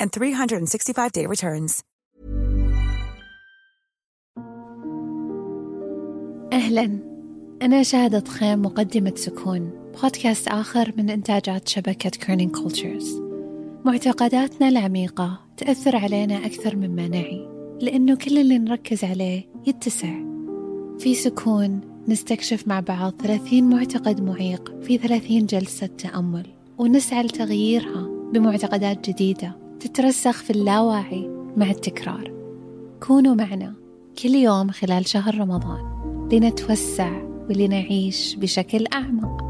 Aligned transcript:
and 0.00 0.10
365-day 0.10 1.26
returns. 1.26 1.82
أهلا. 6.52 6.98
أنا 7.62 7.82
شاهدة 7.82 8.24
خيم 8.28 8.62
مقدمة 8.62 9.12
سكون. 9.16 9.70
بودكاست 10.02 10.48
آخر 10.48 10.92
من 10.96 11.10
إنتاجات 11.10 11.68
شبكة 11.68 12.10
Kerning 12.10 12.56
Cultures 12.56 13.22
معتقداتنا 13.84 14.68
العميقة 14.68 15.40
تأثر 15.56 15.96
علينا 15.96 16.46
أكثر 16.46 16.76
مما 16.76 17.08
نعي 17.08 17.48
لأنه 17.80 18.16
كل 18.16 18.38
اللي 18.38 18.58
نركز 18.58 19.04
عليه 19.04 19.44
يتسع. 19.66 20.14
في 20.98 21.14
سكون 21.14 21.80
نستكشف 22.08 22.68
مع 22.68 22.80
بعض 22.80 23.12
30 23.22 23.70
معتقد 23.70 24.20
معيق 24.20 24.80
في 24.82 24.98
30 24.98 25.46
جلسة 25.46 25.86
تأمل 25.86 26.46
ونسعى 26.78 27.22
لتغييرها 27.22 28.08
بمعتقدات 28.32 29.10
جديدة. 29.10 29.65
تترسخ 29.86 30.42
في 30.42 30.50
اللاواعي 30.50 31.28
مع 31.56 31.70
التكرار. 31.70 32.32
كونوا 33.06 33.34
معنا 33.34 33.74
كل 34.22 34.28
يوم 34.28 34.70
خلال 34.70 35.08
شهر 35.08 35.38
رمضان 35.38 35.80
لنتوسع 36.32 37.22
ولنعيش 37.50 38.34
بشكل 38.34 38.84
أعمق. 38.92 39.45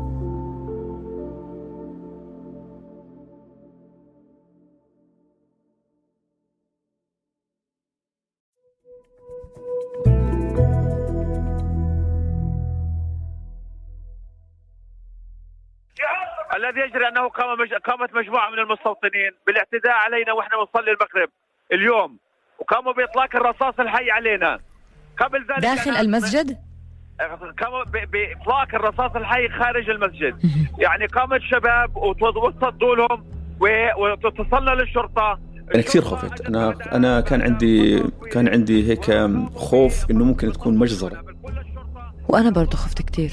يجري 16.97 17.09
أنه 17.09 17.29
قام 17.29 17.59
مج... 17.61 17.73
قامت 17.75 18.15
مجموعة 18.15 18.51
من 18.51 18.59
المستوطنين 18.59 19.31
بالاعتداء 19.47 19.93
علينا 19.93 20.33
وإحنا 20.33 20.57
بنصلي 20.59 20.91
المغرب 20.93 21.29
اليوم 21.73 22.17
وقاموا 22.59 22.93
بإطلاق 22.93 23.37
الرصاص 23.37 23.75
الحي 23.81 24.11
علينا. 24.11 24.59
قبل 25.19 25.39
ذلك 25.51 25.61
داخل 25.63 25.95
أنا- 25.95 25.99
المسجد؟ 26.01 26.57
قاموا 27.63 27.85
ب- 27.85 28.11
بإطلاق 28.11 28.75
الرصاص 28.75 29.17
الحي 29.17 29.49
خارج 29.49 29.91
المسجد. 29.91 30.35
يعني 30.79 31.07
قامت 31.07 31.41
شباب 31.41 31.97
وت- 31.97 32.23
وتصدوا 32.23 32.97
لهم 32.97 33.25
و- 33.61 34.03
واتصلنا 34.03 34.71
للشرطة. 34.71 35.39
أنا 35.75 35.83
كثير 35.83 36.03
خفت. 36.03 36.41
أنا 36.47 36.75
أنا 36.93 37.21
كان 37.21 37.43
عندي 37.43 38.03
كان 38.33 38.49
عندي 38.49 38.91
هيك 38.91 39.11
خوف 39.55 40.11
إنه 40.11 40.25
ممكن 40.25 40.53
تكون 40.53 40.77
مجزرة. 40.79 41.25
وأنا 42.29 42.51
برضو 42.51 42.77
خفت 42.77 43.03
كتير 43.03 43.31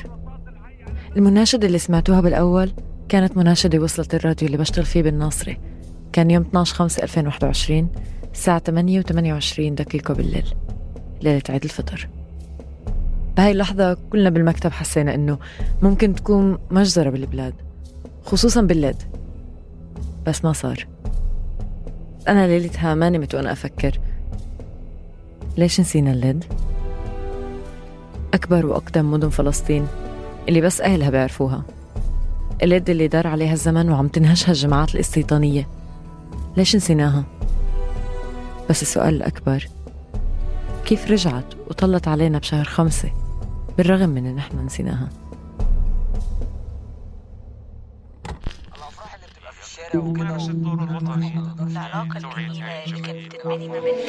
المناشدة 1.18 1.68
اللي 1.68 1.78
سمعتوها 1.78 2.22
بالأول 2.22 2.72
كانت 3.10 3.38
مناشدة 3.38 3.80
وصلت 3.80 4.16
الراديو 4.16 4.46
اللي 4.46 4.58
بشتغل 4.58 4.86
فيه 4.86 5.02
بالناصري. 5.02 5.58
كان 6.14 6.32
يوم 6.32 6.44
12 6.44 6.76
5 6.76 7.04
2021 7.04 7.90
الساعة 8.34 8.60
8 8.60 9.00
و 9.00 9.02
28 9.02 9.76
دقيقة 9.76 10.14
بالليل 10.14 10.54
ليلة 11.22 11.42
عيد 11.50 11.64
الفطر. 11.64 12.10
بهاي 13.38 13.52
اللحظة 13.52 13.98
كلنا 14.12 14.30
بالمكتب 14.30 14.72
حسينا 14.72 15.16
إنه 15.16 15.38
ممكن 15.82 16.16
تكون 16.16 16.58
مجزرة 16.72 17.10
بالبلاد 17.10 17.54
خصوصا 18.26 18.62
بالليد 18.62 18.96
بس 20.28 20.46
ما 20.46 20.54
صار. 20.54 20.88
أنا 22.28 22.48
ليلتها 22.48 22.96
ما 22.96 23.10
نمت 23.10 23.36
وأنا 23.36 23.52
أفكر. 23.52 24.00
ليش 25.58 25.80
نسينا 25.80 26.12
الليد؟ 26.12 26.46
أكبر 28.34 28.66
وأقدم 28.66 29.12
مدن 29.12 29.30
فلسطين 29.30 29.88
اللي 30.50 30.62
بس 30.62 30.82
أهلها 30.82 31.10
بيعرفوها. 31.10 31.64
اليد 32.64 32.90
اللي 32.90 33.08
دار 33.08 33.28
عليها 33.28 33.54
الزمن 33.54 33.90
وعم 33.90 34.08
تنهشها 34.08 34.50
الجماعات 34.52 34.96
الاستيطانية 34.96 35.68
ليش 36.58 36.76
نسيناها؟ 36.76 37.24
بس 38.70 38.82
السؤال 38.82 39.16
الأكبر 39.16 39.68
كيف 40.86 41.12
رجعت 41.12 41.46
وطلت 41.70 42.08
علينا 42.08 42.38
بشهر 42.38 42.66
خمسة 42.66 43.12
بالرغم 43.78 44.10
من 44.10 44.26
إن 44.26 44.38
إحنا 44.38 44.62
نسيناها 44.62 45.10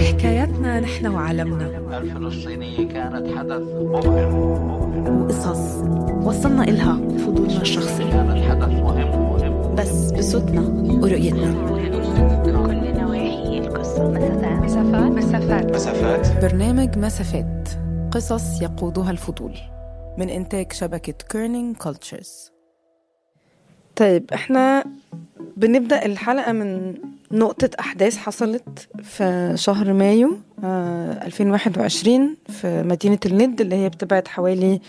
حكاياتنا 0.00 0.81
نحن 0.81 1.06
وعالمنا. 1.06 1.99
الفلسطينية 1.99 2.89
كانت 2.89 3.39
حدث 3.39 3.62
مبهر 3.62 4.34
وقصص 5.11 5.84
وصلنا 6.22 6.65
إلها 6.65 6.93
بفضولنا 6.93 7.62
الشخصي. 7.62 8.05
كانت 8.05 8.45
حدث 8.50 8.69
مهم. 8.69 9.11
مهم 9.31 9.75
بس 9.75 10.12
بصوتنا 10.12 10.61
ورؤيتنا. 11.03 11.53
كل 12.45 13.01
نواحي 13.01 13.59
القصة. 13.59 14.11
مسافات. 14.61 15.12
مسافات. 15.12 15.75
مسافات. 15.75 16.43
برنامج 16.45 16.99
مسافات. 16.99 17.69
قصص 18.12 18.62
يقودها 18.62 19.11
الفضول. 19.11 19.55
من 20.19 20.28
إنتاج 20.28 20.72
شبكة 20.72 21.15
Kerning 21.28 21.77
Cultures 21.77 22.53
طيب 23.97 24.25
إحنا 24.34 24.84
بنبدأ 25.56 26.06
الحلقة 26.06 26.53
من 26.53 26.94
نقطة 27.32 27.71
أحداث 27.81 28.16
حصلت 28.16 28.88
في 29.03 29.53
شهر 29.55 29.93
مايو 29.93 30.38
آه 30.65 31.27
2021 31.27 32.37
في 32.49 32.83
مدينة 32.83 33.19
الند 33.27 33.60
اللي 33.60 33.75
هي 33.77 33.88
بتبعد 33.88 34.28
حوالي 34.28 34.81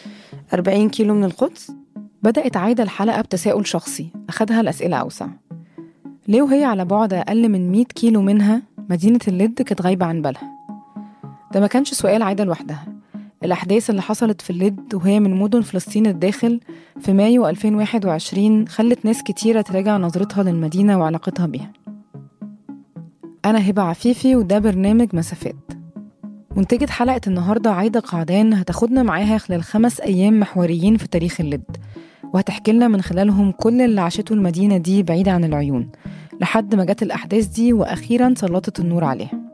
40 0.53 0.89
كيلو 0.89 1.13
من 1.13 1.23
القدس. 1.23 1.71
بدأت 2.23 2.57
عايدة 2.57 2.83
الحلقة 2.83 3.21
بتساؤل 3.21 3.67
شخصي 3.67 4.09
أخدها 4.29 4.61
الأسئلة 4.61 4.97
أوسع. 4.97 5.27
ليه 6.27 6.41
وهي 6.41 6.63
على 6.63 6.85
بعد 6.85 7.13
أقل 7.13 7.49
من 7.49 7.71
100 7.71 7.83
كيلو 7.85 8.21
منها 8.21 8.61
مدينة 8.89 9.19
اللد 9.27 9.61
كانت 9.61 9.81
غايبة 9.81 10.05
عن 10.05 10.21
بالها؟ 10.21 10.55
ده 11.53 11.59
ما 11.59 11.67
كانش 11.67 11.93
سؤال 11.93 12.21
عايدة 12.21 12.43
لوحدها. 12.43 12.94
الأحداث 13.45 13.89
اللي 13.89 14.01
حصلت 14.01 14.41
في 14.41 14.49
اللد 14.49 14.93
وهي 14.95 15.19
من 15.19 15.35
مدن 15.39 15.61
فلسطين 15.61 16.07
الداخل 16.07 16.59
في 16.99 17.13
مايو 17.13 17.47
2021 17.47 18.67
خلت 18.67 19.05
ناس 19.05 19.23
كتيرة 19.23 19.61
تراجع 19.61 19.97
نظرتها 19.97 20.43
للمدينة 20.43 20.99
وعلاقتها 20.99 21.45
بيها. 21.45 21.71
أنا 23.45 23.69
هبة 23.69 23.81
عفيفي 23.81 24.35
وده 24.35 24.59
برنامج 24.59 25.15
مسافات. 25.15 25.55
منتجة 26.55 26.91
حلقة 26.91 27.21
النهاردة 27.27 27.71
عايدة 27.71 27.99
قعدان 27.99 28.53
هتاخدنا 28.53 29.03
معاها 29.03 29.37
خلال 29.37 29.63
خمس 29.63 30.01
أيام 30.01 30.39
محوريين 30.39 30.97
في 30.97 31.07
تاريخ 31.07 31.41
اللد 31.41 31.77
وهتحكي 32.33 32.71
لنا 32.71 32.87
من 32.87 33.01
خلالهم 33.01 33.51
كل 33.51 33.81
اللي 33.81 34.01
عاشته 34.01 34.33
المدينة 34.33 34.77
دي 34.77 35.03
بعيدة 35.03 35.31
عن 35.31 35.43
العيون. 35.43 35.89
لحد 36.41 36.75
ما 36.75 36.85
جت 36.85 37.03
الأحداث 37.03 37.45
دي 37.45 37.73
وأخيرا 37.73 38.33
سلطت 38.37 38.79
النور 38.79 39.03
عليها. 39.03 39.44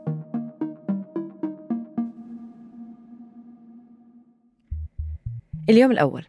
اليوم 5.70 5.92
الأول. 5.92 6.24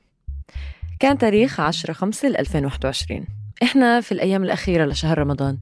كان 1.00 1.18
تاريخ 1.18 1.60
10 1.60 1.94
5 1.94 2.28
2021 2.28 3.26
إحنا 3.64 4.02
في 4.02 4.12
الأيام 4.12 4.44
الأخيرة 4.44 4.86
لشهر 4.86 5.18
رمضان. 5.18 5.58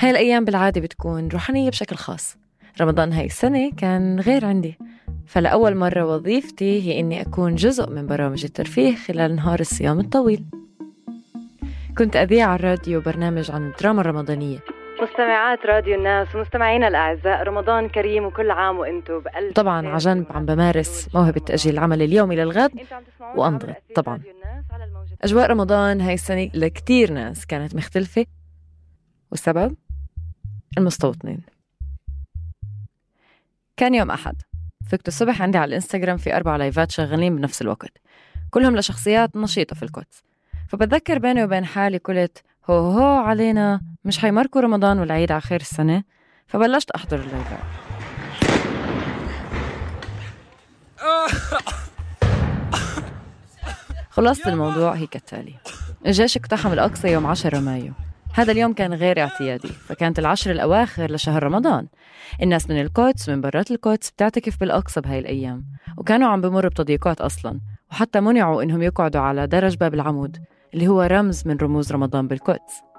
هاي 0.00 0.10
الأيام 0.10 0.44
بالعادة 0.44 0.80
بتكون 0.80 1.28
روحانية 1.28 1.70
بشكل 1.70 1.96
خاص. 1.96 2.36
رمضان 2.80 3.12
هاي 3.12 3.26
السنة 3.26 3.72
كان 3.76 4.20
غير 4.20 4.44
عندي. 4.44 4.78
فلأول 5.26 5.76
مرة 5.76 6.04
وظيفتي 6.04 6.82
هي 6.82 7.00
إني 7.00 7.20
أكون 7.20 7.54
جزء 7.54 7.90
من 7.90 8.06
برامج 8.06 8.44
الترفيه 8.44 8.94
خلال 8.94 9.36
نهار 9.36 9.60
الصيام 9.60 10.00
الطويل. 10.00 10.44
كنت 11.98 12.16
أذيع 12.16 12.46
على 12.46 12.58
الراديو 12.58 13.00
برنامج 13.00 13.50
عن 13.50 13.66
الدراما 13.68 14.00
الرمضانية. 14.00 14.58
مستمعات 15.02 15.66
راديو 15.66 15.94
الناس 15.94 16.34
ومستمعينا 16.34 16.88
الأعزاء 16.88 17.42
رمضان 17.42 17.88
كريم 17.88 18.24
وكل 18.24 18.50
عام 18.50 18.78
وأنتم 18.78 19.18
بألف 19.18 19.52
طبعا 19.52 19.88
على 19.88 19.98
جنب 19.98 20.26
عم 20.30 20.46
بمارس 20.46 21.08
موهبة 21.14 21.40
تأجيل 21.40 21.74
العمل 21.74 22.02
اليومي 22.02 22.36
للغد 22.36 22.80
وأنضغط 23.36 23.76
طبعا. 23.94 24.22
أجواء 25.22 25.46
رمضان 25.46 26.00
هاي 26.00 26.14
السنة 26.14 26.50
لكتير 26.54 27.12
ناس 27.12 27.46
كانت 27.46 27.76
مختلفة. 27.76 28.26
والسبب؟ 29.30 29.76
المستوطنين 30.78 31.40
كان 33.76 33.94
يوم 33.94 34.10
أحد. 34.10 34.42
فكت 34.90 35.08
الصبح 35.08 35.42
عندي 35.42 35.58
على 35.58 35.68
الإنستغرام 35.68 36.16
في 36.16 36.36
أربع 36.36 36.56
لايفات 36.56 36.90
شغالين 36.90 37.36
بنفس 37.36 37.62
الوقت. 37.62 37.98
كلهم 38.50 38.76
لشخصيات 38.76 39.36
نشيطة 39.36 39.76
في 39.76 39.82
القدس 39.82 40.22
فبتذكر 40.68 41.18
بيني 41.18 41.44
وبين 41.44 41.64
حالي 41.64 41.98
قلت 41.98 42.42
هو 42.70 42.90
هو 42.90 43.18
علينا. 43.18 43.91
مش 44.04 44.18
حيمركوا 44.18 44.60
رمضان 44.60 44.98
والعيد 44.98 45.32
على 45.32 45.40
خير 45.40 45.60
السنة 45.60 46.02
فبلشت 46.46 46.90
أحضر 46.90 47.16
اللايفات 47.16 47.58
خلاصة 54.10 54.50
الموضوع 54.50 54.92
هي 54.92 55.06
كالتالي 55.06 55.54
الجيش 56.06 56.36
اقتحم 56.36 56.72
الأقصى 56.72 57.12
يوم 57.12 57.26
10 57.26 57.60
مايو. 57.60 57.92
هذا 58.34 58.52
اليوم 58.52 58.72
كان 58.72 58.94
غير 58.94 59.20
اعتيادي 59.20 59.68
فكانت 59.68 60.18
العشر 60.18 60.50
الأواخر 60.50 61.12
لشهر 61.12 61.42
رمضان. 61.42 61.86
الناس 62.42 62.70
من 62.70 62.80
القدس 62.80 63.28
ومن 63.28 63.40
برات 63.40 63.70
القدس 63.70 64.10
بتعتكف 64.10 64.60
بالأقصى 64.60 65.00
بهاي 65.00 65.18
الأيام 65.18 65.64
وكانوا 65.96 66.28
عم 66.28 66.40
بمروا 66.40 66.70
بتضييقات 66.70 67.20
أصلا. 67.20 67.60
وحتى 67.90 68.20
منعوا 68.20 68.62
إنهم 68.62 68.82
يقعدوا 68.82 69.20
على 69.20 69.46
درج 69.46 69.76
باب 69.76 69.94
العمود 69.94 70.36
اللي 70.74 70.88
هو 70.88 71.02
رمز 71.02 71.42
من 71.46 71.56
رموز 71.56 71.92
رمضان 71.92 72.28
بالقدس. 72.28 72.91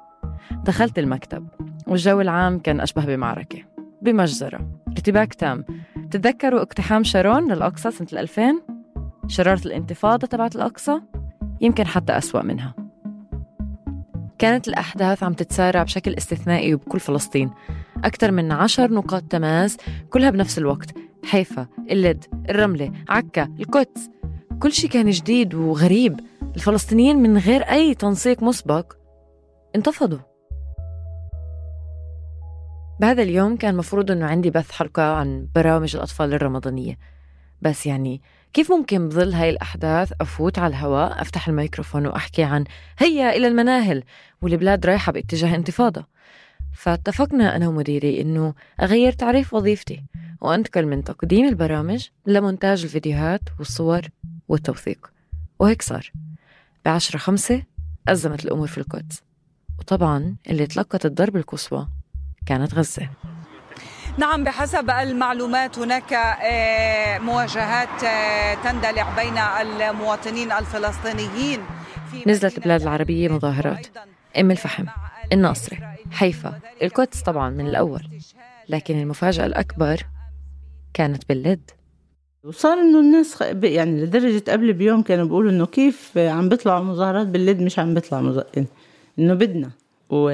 دخلت 0.65 0.99
المكتب 0.99 1.47
والجو 1.87 2.21
العام 2.21 2.59
كان 2.59 2.79
أشبه 2.79 3.05
بمعركة 3.05 3.59
بمجزرة. 4.01 4.67
ارتباك 4.87 5.33
تام. 5.33 5.65
تتذكروا 6.11 6.61
اقتحام 6.61 7.03
شارون 7.03 7.51
للأقصى 7.51 7.91
سنة 7.91 8.07
2000 8.13 8.61
شرارة 9.27 9.61
الانتفاضة 9.65 10.27
تبعت 10.27 10.55
الأقصى؟ 10.55 11.01
يمكن 11.61 11.87
حتى 11.87 12.17
أسوأ 12.17 12.41
منها. 12.41 12.73
كانت 14.37 14.67
الأحداث 14.67 15.23
عم 15.23 15.33
تتسارع 15.33 15.83
بشكل 15.83 16.15
استثنائي 16.15 16.75
بكل 16.75 16.99
فلسطين. 16.99 17.51
أكثر 18.03 18.31
من 18.31 18.51
عشر 18.51 18.91
نقاط 18.91 19.23
تماس 19.23 19.77
كلها 20.09 20.29
بنفس 20.29 20.57
الوقت. 20.57 20.89
حيفا 21.25 21.67
اللد 21.91 22.25
الرملة 22.49 22.91
عكا 23.09 23.49
القدس. 23.59 24.09
كل 24.59 24.71
شيء 24.71 24.89
كان 24.89 25.09
جديد 25.09 25.55
وغريب. 25.55 26.19
الفلسطينيين 26.55 27.17
من 27.17 27.37
غير 27.37 27.61
أي 27.61 27.95
تنسيق 27.95 28.43
مسبق. 28.43 28.93
انتفضوا. 29.75 30.19
بهذا 32.99 33.23
اليوم 33.23 33.57
كان 33.57 33.75
مفروض 33.75 34.11
أنه 34.11 34.25
عندي 34.25 34.49
بث 34.49 34.71
حلقة 34.71 35.03
عن 35.03 35.47
برامج 35.55 35.95
الأطفال 35.95 36.33
الرمضانية. 36.33 36.97
بس 37.61 37.85
يعني 37.85 38.21
كيف 38.53 38.71
ممكن 38.71 39.09
بظل 39.09 39.33
هاي 39.33 39.49
الأحداث 39.49 40.13
أفوت 40.21 40.59
على 40.59 40.71
الهواء 40.71 41.21
أفتح 41.21 41.47
الميكروفون 41.47 42.05
وأحكي 42.05 42.43
عن 42.43 42.63
هيا 42.97 43.35
إلى 43.35 43.47
المناهل 43.47 44.03
والبلاد 44.41 44.85
رايحة 44.85 45.11
باتجاه 45.11 45.55
انتفاضة؟ 45.55 46.05
فاتفقنا 46.73 47.55
أنا 47.55 47.67
ومديري 47.67 48.21
إنه 48.21 48.53
أغير 48.81 49.11
تعريف 49.11 49.53
وظيفتي 49.53 50.03
وأنتقل 50.41 50.85
من 50.85 51.03
تقديم 51.03 51.47
البرامج 51.47 52.07
لمونتاج 52.25 52.83
الفيديوهات 52.83 53.41
والصور 53.59 54.01
والتوثيق. 54.47 55.11
وهيك 55.59 55.81
صار. 55.81 56.11
بعشرة 56.85 57.17
خمسة 57.17 57.63
أزمت 58.07 58.45
الأمور 58.45 58.67
في 58.67 58.77
القدس. 58.77 59.21
وطبعا 59.83 60.35
اللي 60.49 60.67
تلقت 60.67 61.05
الضرب 61.05 61.35
القصوى 61.35 61.87
كانت 62.45 62.73
غزة. 62.73 63.09
نعم 64.17 64.43
بحسب 64.43 64.89
المعلومات 64.89 65.79
هناك 65.79 66.13
آه، 66.13 67.19
مواجهات 67.19 68.03
آه، 68.03 68.53
تندلع 68.53 69.15
بين 69.15 69.37
المواطنين 69.37 70.51
الفلسطينيين 70.51 71.59
نزلت 72.27 72.57
البلاد 72.57 72.81
العربية 72.81 73.27
مظاهرات. 73.29 73.87
أم 74.39 74.51
الفحم 74.51 74.85
الناصرة 75.33 75.95
حيفا 76.11 76.59
القدس 76.81 77.21
طبعا 77.21 77.49
من 77.49 77.67
الأول 77.67 78.07
لكن 78.69 78.99
المفاجأة 78.99 79.45
الأكبر 79.45 80.03
كانت 80.93 81.29
باللد 81.29 81.71
وصار 82.43 82.73
إنه 82.73 82.99
الناس 82.99 83.41
يعني 83.63 84.01
لدرجة 84.01 84.51
قبل 84.51 84.73
بيوم 84.73 85.01
كانوا 85.01 85.25
بيقولوا 85.25 85.51
إنه 85.51 85.65
كيف 85.65 86.17
عم 86.17 86.49
بيطلعوا 86.49 86.83
مظاهرات 86.83 87.27
باللد 87.27 87.61
مش 87.61 87.79
عم 87.79 87.93
بيطلع 87.93 88.21
مظاهرات. 88.21 88.67
إنه 89.19 89.33
بدنا. 89.33 89.71
و... 90.09 90.29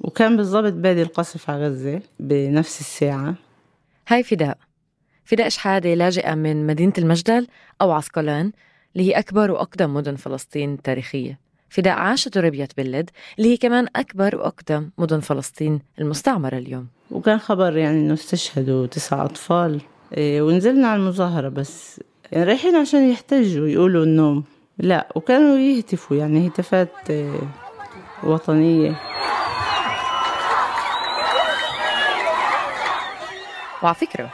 وكان 0.00 0.36
بالضبط 0.36 0.72
بادي 0.72 1.02
القصف 1.02 1.50
على 1.50 1.66
غزة 1.66 2.00
بنفس 2.20 2.80
الساعة. 2.80 3.34
هاي 4.08 4.22
فداء. 4.22 4.58
فداء 5.24 5.48
شحادة 5.48 5.94
لاجئة 5.94 6.34
من 6.34 6.66
مدينة 6.66 6.92
المجدل 6.98 7.46
أو 7.82 7.92
عسقلان 7.92 8.52
اللي 8.96 9.08
هي 9.08 9.18
أكبر 9.18 9.50
وأقدم 9.50 9.94
مدن 9.94 10.16
فلسطين 10.16 10.74
التاريخية 10.74 11.38
فداء 11.68 11.94
عاشت 11.98 12.36
وربيت 12.36 12.76
باللد 12.76 13.10
اللي 13.38 13.52
هي 13.52 13.56
كمان 13.56 13.86
أكبر 13.96 14.36
وأقدم 14.36 14.90
مدن 14.98 15.20
فلسطين 15.20 15.80
المستعمرة 16.00 16.58
اليوم. 16.58 16.86
وكان 17.10 17.38
خبر 17.38 17.76
يعني 17.76 18.00
إنه 18.00 18.14
استشهدوا 18.14 18.86
تسعة 18.86 19.24
أطفال. 19.24 19.80
إيه 20.16 20.42
ونزلنا 20.42 20.88
على 20.88 21.02
المظاهرة 21.02 21.48
بس. 21.48 22.00
يعني 22.32 22.44
رايحين 22.44 22.76
عشان 22.76 23.10
يحتجوا 23.10 23.68
يقولوا 23.68 24.04
إنه 24.04 24.42
لا. 24.78 25.08
وكانوا 25.14 25.58
يهتفوا 25.58 26.16
يعني 26.16 26.48
هتافات 26.48 27.10
إيه 27.10 27.40
وطنية. 28.24 28.94
وعلى 33.82 33.94
فكرة 33.94 34.30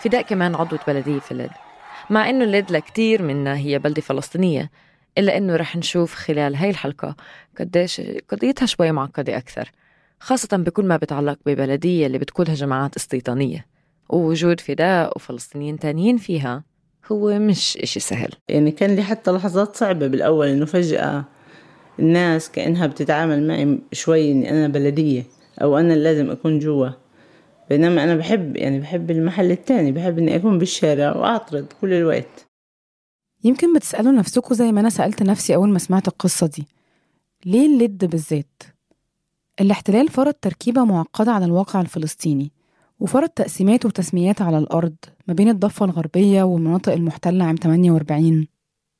فداء 0.00 0.22
كمان 0.22 0.54
عضوة 0.54 0.80
بلدية 0.86 1.18
في 1.18 1.32
اللد 1.32 1.50
مع 2.10 2.30
إنه 2.30 2.44
اللد 2.44 2.70
لكتير 2.72 3.22
منا 3.22 3.56
هي 3.56 3.78
بلدة 3.78 4.02
فلسطينية 4.02 4.70
إلا 5.18 5.36
إنه 5.36 5.56
رح 5.56 5.76
نشوف 5.76 6.14
خلال 6.14 6.56
هاي 6.56 6.70
الحلقة 6.70 7.16
قديش 7.58 8.00
قضيتها 8.30 8.66
شوي 8.66 8.92
معقدة 8.92 9.36
أكثر. 9.36 9.70
خاصة 10.20 10.56
بكل 10.56 10.84
ما 10.84 10.96
بتعلق 10.96 11.38
ببلدية 11.46 12.06
اللي 12.06 12.18
بتقودها 12.18 12.54
جماعات 12.54 12.96
استيطانية. 12.96 13.66
ووجود 14.08 14.60
فداء 14.60 15.12
وفلسطينيين 15.16 15.78
تانيين 15.78 16.16
فيها 16.16 16.64
هو 17.12 17.38
مش 17.38 17.76
إشي 17.76 18.00
سهل. 18.00 18.30
يعني 18.48 18.70
كان 18.70 18.96
لي 18.96 19.02
حتى 19.02 19.30
لحظات 19.30 19.76
صعبة 19.76 20.06
بالأول 20.06 20.48
إنه 20.48 20.66
فجأة 20.66 21.24
الناس 21.98 22.50
كأنها 22.50 22.86
بتتعامل 22.86 23.46
معي 23.46 23.78
شوي 23.92 24.32
إني 24.32 24.50
أنا 24.50 24.68
بلدية 24.68 25.24
أو 25.62 25.78
أنا 25.78 25.92
لازم 25.92 26.30
أكون 26.30 26.58
جوا. 26.58 26.88
بينما 27.70 28.04
أنا 28.04 28.16
بحب 28.16 28.56
يعني 28.56 28.80
بحب 28.80 29.10
المحل 29.10 29.50
التاني 29.50 29.92
بحب 29.92 30.18
إني 30.18 30.36
أكون 30.36 30.58
بالشارع 30.58 31.16
وأعترض 31.16 31.66
كل 31.80 31.92
الوقت. 31.92 32.46
يمكن 33.44 33.74
بتسألوا 33.74 34.12
نفسكم 34.12 34.54
زي 34.54 34.72
ما 34.72 34.80
أنا 34.80 34.90
سألت 34.90 35.22
نفسي 35.22 35.54
أول 35.54 35.68
ما 35.68 35.78
سمعت 35.78 36.08
القصة 36.08 36.46
دي. 36.46 36.66
ليه 37.46 37.66
اللد 37.66 38.04
بالذات؟ 38.04 38.62
الاحتلال 39.60 40.08
فرض 40.08 40.34
تركيبة 40.34 40.84
معقدة 40.84 41.32
على 41.32 41.44
الواقع 41.44 41.80
الفلسطيني 41.80 42.52
وفرض 43.00 43.28
تقسيمات 43.28 43.86
وتسميات 43.86 44.42
على 44.42 44.58
الأرض 44.58 44.94
ما 45.28 45.34
بين 45.34 45.48
الضفة 45.48 45.84
الغربية 45.84 46.42
والمناطق 46.42 46.92
المحتلة 46.92 47.44
عام 47.44 47.56
48 47.56 48.46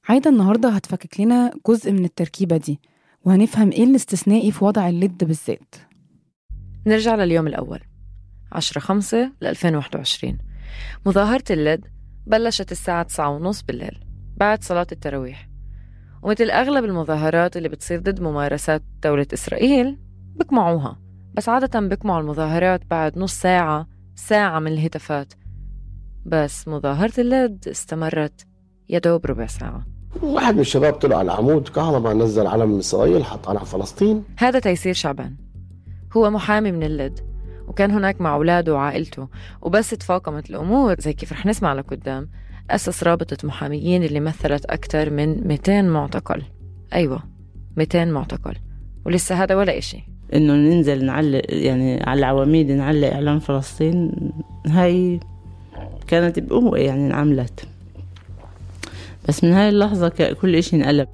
عايدة 0.08 0.30
النهاردة 0.30 0.68
هتفكك 0.68 1.20
لنا 1.20 1.50
جزء 1.68 1.92
من 1.92 2.04
التركيبة 2.04 2.56
دي 2.56 2.80
وهنفهم 3.24 3.70
إيه 3.72 3.84
الاستثنائي 3.84 4.52
في 4.52 4.64
وضع 4.64 4.88
اللد 4.88 5.24
بالذات. 5.24 5.74
نرجع 6.86 7.14
لليوم 7.14 7.46
الأول 7.46 7.80
10 8.52 8.80
5 8.80 9.32
ل 9.40 9.46
2021 9.46 10.38
مظاهرة 11.06 11.44
اللد 11.50 11.84
بلشت 12.26 12.72
الساعة 12.72 13.02
9 13.02 13.28
ونص 13.28 13.62
بالليل 13.62 14.00
بعد 14.36 14.64
صلاة 14.64 14.86
التراويح. 14.92 15.48
ومثل 16.22 16.50
أغلب 16.50 16.84
المظاهرات 16.84 17.56
اللي 17.56 17.68
بتصير 17.68 18.00
ضد 18.00 18.20
ممارسات 18.20 18.82
دولة 19.02 19.26
إسرائيل 19.32 19.98
بقمعوها 20.36 21.00
بس 21.34 21.48
عادة 21.48 21.80
بقمعوا 21.80 22.20
المظاهرات 22.20 22.86
بعد 22.86 23.18
نص 23.18 23.32
ساعة 23.40 23.88
ساعة 24.14 24.58
من 24.58 24.72
الهتافات. 24.72 25.32
بس 26.26 26.68
مظاهرة 26.68 27.20
اللد 27.20 27.68
استمرت 27.68 28.46
يدوب 28.88 29.26
ربع 29.26 29.46
ساعة. 29.46 29.97
واحد 30.22 30.54
من 30.54 30.60
الشباب 30.60 30.92
طلع 30.92 31.16
على 31.16 31.32
العمود 31.32 31.68
كهرباء 31.68 32.14
نزل 32.14 32.46
علم 32.46 32.78
إسرائيل 32.78 33.24
حط 33.24 33.48
على 33.48 33.60
فلسطين. 33.60 34.24
هذا 34.38 34.58
تيسير 34.58 34.94
شعبان. 34.94 35.34
هو 36.16 36.30
محامي 36.30 36.72
من 36.72 36.82
اللد 36.82 37.20
وكان 37.68 37.90
هناك 37.90 38.20
مع 38.20 38.34
أولاده 38.34 38.74
وعائلته 38.74 39.28
وبس 39.62 39.90
تفاقمت 39.90 40.50
الأمور. 40.50 41.00
زي 41.00 41.12
كيف 41.12 41.32
رح 41.32 41.46
نسمع 41.46 41.72
لقدام 41.74 42.28
أسس 42.70 43.04
رابطة 43.04 43.46
محاميين 43.46 44.02
اللي 44.02 44.20
مثلت 44.20 44.64
أكثر 44.64 45.10
من 45.10 45.48
200 45.48 45.82
معتقل. 45.82 46.42
أيوة 46.94 47.22
200 47.76 48.04
معتقل. 48.04 48.54
ولسه 49.06 49.42
هذا 49.42 49.54
ولا 49.54 49.78
إشي. 49.78 50.04
إنه 50.34 50.52
ننزل 50.54 51.04
نعلق 51.04 51.42
يعني 51.48 52.02
على 52.02 52.18
العواميد 52.18 52.70
نعلق 52.70 53.12
إعلان 53.12 53.38
فلسطين 53.38 54.12
هاي 54.66 55.20
كانت 56.06 56.38
بقوة 56.38 56.78
يعني 56.78 57.06
انعملت. 57.06 57.68
بس 59.28 59.44
من 59.44 59.52
هاي 59.52 59.68
اللحظة 59.68 60.08
كل 60.40 60.56
إشي 60.56 60.76
انقلب. 60.76 61.08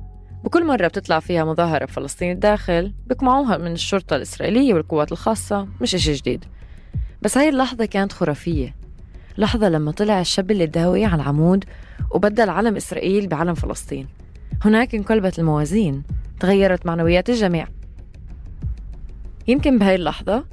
وكل 0.45 0.67
مرة 0.67 0.89
بتطلع 0.89 1.21
فيها 1.21 1.45
مظاهرة 1.45 1.85
بفلسطين 1.85 2.33
الداخل 2.33 2.93
بيقمعوها 3.07 3.57
من 3.57 3.73
الشرطة 3.73 4.17
الإسرائيلية 4.17 4.75
والقوات 4.75 5.13
الخاصة 5.13 5.69
مش 5.81 5.95
إشي 5.95 6.13
جديد. 6.13 6.45
بس 7.23 7.39
هاي 7.39 7.49
اللحظة 7.49 7.85
كانت 7.85 8.13
خرافية. 8.13 8.75
لحظة 9.39 9.69
لما 9.69 9.91
طلع 9.91 10.21
الشاب 10.21 10.51
اللي 10.51 10.67
داوي 10.67 11.05
على 11.05 11.23
العمود 11.23 11.65
وبدل 12.11 12.51
علم 12.51 12.77
إسرائيل 12.77 13.27
بعلم 13.27 13.55
فلسطين. 13.55 14.07
هناك 14.65 14.95
انقلبت 14.95 15.39
الموازين 15.39 16.03
تغيرت 16.41 16.87
معنويات 16.87 17.31
الجميع. 17.31 17.69
يمكن 19.49 19.79
بهاي 19.79 19.95
اللحظة 19.95 20.45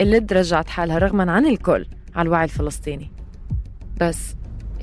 اللد 0.00 0.32
رجعت 0.32 0.68
حالها 0.68 0.98
رغما 0.98 1.32
عن 1.32 1.46
الكل 1.46 1.86
على 2.14 2.26
الوعي 2.26 2.44
الفلسطيني. 2.44 3.10
بس 4.00 4.34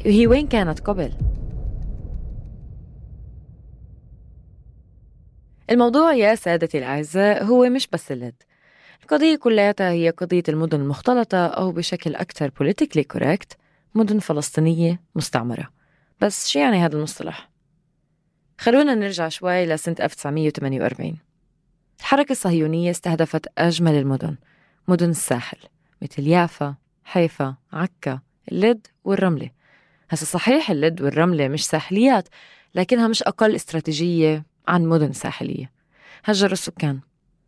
هي 0.05 0.27
وين 0.27 0.47
كانت 0.47 0.79
قبل؟ 0.79 1.11
الموضوع 5.69 6.13
يا 6.13 6.35
سادتي 6.35 6.77
الأعزاء 6.77 7.43
هو 7.43 7.69
مش 7.69 7.87
بس 7.87 8.11
اللد. 8.11 8.35
القضية 9.03 9.35
كلياتها 9.35 9.91
هي 9.91 10.09
قضية 10.09 10.43
المدن 10.49 10.81
المختلطة 10.81 11.47
أو 11.47 11.71
بشكل 11.71 12.15
أكثر 12.15 12.49
politically 12.49 13.03
correct 13.17 13.57
مدن 13.95 14.19
فلسطينية 14.19 15.01
مستعمرة. 15.15 15.69
بس 16.21 16.49
شو 16.49 16.59
يعني 16.59 16.77
هذا 16.77 16.97
المصطلح؟ 16.97 17.49
خلونا 18.57 18.95
نرجع 18.95 19.29
شوي 19.29 19.65
لسنة 19.65 19.95
1948 19.99 21.17
الحركة 21.99 22.31
الصهيونية 22.31 22.91
استهدفت 22.91 23.45
أجمل 23.57 23.93
المدن 23.95 24.37
مدن 24.87 25.09
الساحل 25.09 25.57
مثل 26.01 26.27
يافا، 26.27 26.75
حيفا، 27.03 27.55
عكا، 27.73 28.19
اللد 28.51 28.87
والرملة. 29.03 29.49
هسا 30.09 30.25
صحيح 30.25 30.71
اللد 30.71 31.01
والرملة 31.01 31.47
مش 31.47 31.65
ساحليات 31.65 32.27
لكنها 32.75 33.07
مش 33.07 33.23
أقل 33.23 33.55
استراتيجية 33.55 34.48
عن 34.69 34.85
مدن 34.85 35.11
ساحلية. 35.11 35.71
هجروا 36.25 36.53
السكان 36.53 36.99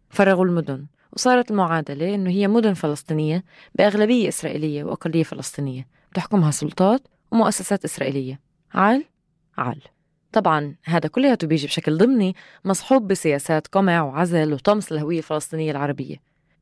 فرغوا 0.10 0.46
المدن 0.46 0.86
وصارت 1.14 1.52
المعادلة 1.52 2.16
إنه 2.16 2.30
هي 2.30 2.48
مدن 2.48 2.74
فلسطينية 2.74 3.44
بأغلبية 3.76 4.28
إسرائيلية 4.28 4.84
وأقلية 4.84 5.24
فلسطينية. 5.24 5.88
بتحكمها 6.12 6.52
سلطات 6.52 7.02
ومؤسسات 7.32 7.86
إسرائيلية. 7.86 8.40
عال 8.74 9.06
عال. 9.58 9.82
طبعا 10.34 10.76
هذا 10.84 11.10
كلياته 11.10 11.48
بيجي 11.48 11.68
بشكل 11.68 11.98
ضمني 11.98 12.36
مصحوب 12.66 13.08
بسياسات 13.08 13.68
قمع 13.68 14.02
وعزل 14.02 14.54
وطمس 14.54 14.92
الهوية 14.92 15.18
الفلسطينية 15.18 15.72
العربية. 15.72 16.16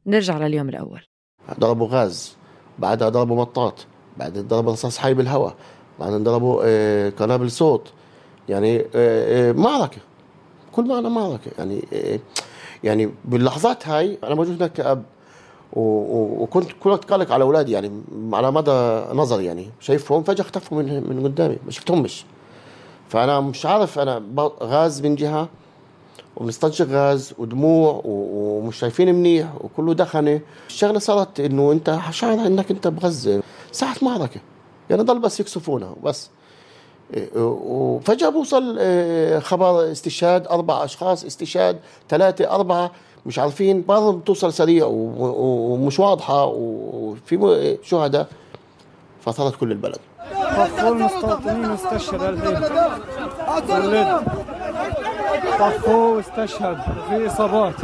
نرجع 0.05 0.37
لليوم 0.37 0.69
الأول. 0.69 1.01
ضربوا 1.59 1.87
غاز 1.87 2.37
بعدها 2.79 3.09
ضربوا 3.09 3.41
مطاط 3.41 3.87
بعدين 4.17 4.47
ضربوا 4.47 4.71
رصاص 4.71 4.97
حي 4.97 5.13
بالهواء 5.13 5.55
بعدين 5.99 6.23
ضربوا 6.23 6.61
آه، 6.65 7.09
قنابل 7.09 7.51
صوت. 7.51 7.93
يعني 8.49 8.79
آه، 8.79 8.85
آه، 8.95 9.51
معركة. 9.51 10.08
كل 10.71 10.87
معنى 10.87 11.09
معركة 11.09 11.51
يعني 11.57 11.85
يعني 12.83 13.09
باللحظات 13.25 13.87
هاي 13.87 14.17
أنا 14.23 14.35
موجود 14.35 14.55
هناك 14.55 14.73
كأب 14.73 15.03
وكنت 15.73 16.71
كل 16.83 16.89
وقت 16.89 17.11
قلق 17.11 17.31
على 17.31 17.43
أولادي 17.43 17.71
يعني 17.71 17.91
على 18.33 18.51
مدى 18.51 19.03
نظري 19.13 19.45
يعني 19.45 19.69
شايفهم 19.79 20.23
فجأة 20.23 20.41
اختفوا 20.41 20.81
من 20.81 21.09
من 21.09 21.23
قدامي. 21.23 21.57
ما 21.65 21.71
شفتهمش 21.71 22.25
فأنا 23.09 23.39
مش 23.39 23.65
عارف 23.65 23.99
أنا 23.99 24.23
غاز 24.63 25.01
من 25.01 25.15
جهة 25.15 25.49
وبنستنشق 26.37 26.85
غاز 26.85 27.33
ودموع 27.37 28.01
ومش 28.05 28.77
شايفين 28.77 29.15
منيح 29.15 29.47
وكله 29.61 29.93
دخنة. 29.93 30.41
الشغلة 30.67 30.99
صارت 30.99 31.39
إنه 31.39 31.71
أنت 31.71 31.99
شعر 32.11 32.33
إنك 32.33 32.71
أنت 32.71 32.87
بغزه 32.87 33.41
ساعة 33.71 33.95
معركه 34.01 34.41
يعني 34.89 35.03
ضل 35.03 35.19
بس 35.19 35.39
يكسفونا 35.39 35.95
بس. 36.03 36.29
وفجاه 37.35 38.29
بوصل 38.29 38.77
آه، 38.79 39.39
خبر 39.39 39.91
استشهاد 39.91 40.47
أربع 40.47 40.83
أشخاص 40.83 41.25
استشهاد 41.25 41.79
ثلاثة 42.09 42.51
أربعة 42.51 42.91
مش 43.25 43.39
عارفين 43.39 43.81
بعضهم 43.81 44.19
توصل 44.19 44.53
سريع 44.53 44.85
ومش 44.85 45.99
واضحة 45.99 46.45
وفي 46.45 47.77
شهداء 47.83 48.27
فصارت 49.21 49.55
كل 49.55 49.71
البلد. 49.71 49.99
طفوا 50.33 50.89
المستوطنين 50.89 51.71
واستشهد 51.71 52.21
الحين. 52.21 52.63
ولد. 53.69 54.21
طفوا 55.59 56.15
واستشهد 56.15 56.77
في 57.09 57.27
إصابات. 57.27 57.83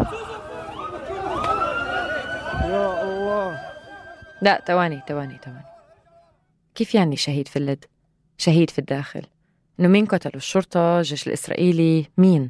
يا 2.63 3.03
الله. 3.03 3.59
لا 4.41 4.61
تواني 4.65 5.03
تواني 5.07 5.39
تواني. 5.43 5.65
كيف 6.75 6.95
يعني 6.95 7.15
شهيد 7.15 7.47
في 7.47 7.59
اللد؟ 7.59 7.85
شهيد 8.37 8.69
في 8.69 8.79
الداخل. 8.79 9.21
إنه 9.79 9.87
مين 9.87 10.05
قتلوا؟ 10.05 10.35
الشرطة 10.35 10.97
الجيش 10.97 11.27
الإسرائيلي؟ 11.27 12.05
مين؟ 12.17 12.49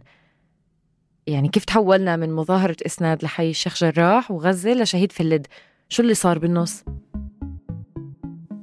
يعني 1.27 1.47
كيف 1.49 1.65
تحولنا 1.65 2.15
من 2.15 2.33
مظاهرة 2.33 2.75
إسناد 2.85 3.23
لحي 3.23 3.49
الشيخ 3.49 3.83
جراح 3.83 4.31
وغزة 4.31 4.73
لشهيد 4.73 5.11
في 5.11 5.21
اللد؟ 5.21 5.47
شو 5.89 6.03
اللي 6.03 6.13
صار 6.13 6.39
بالنص؟ 6.39 6.83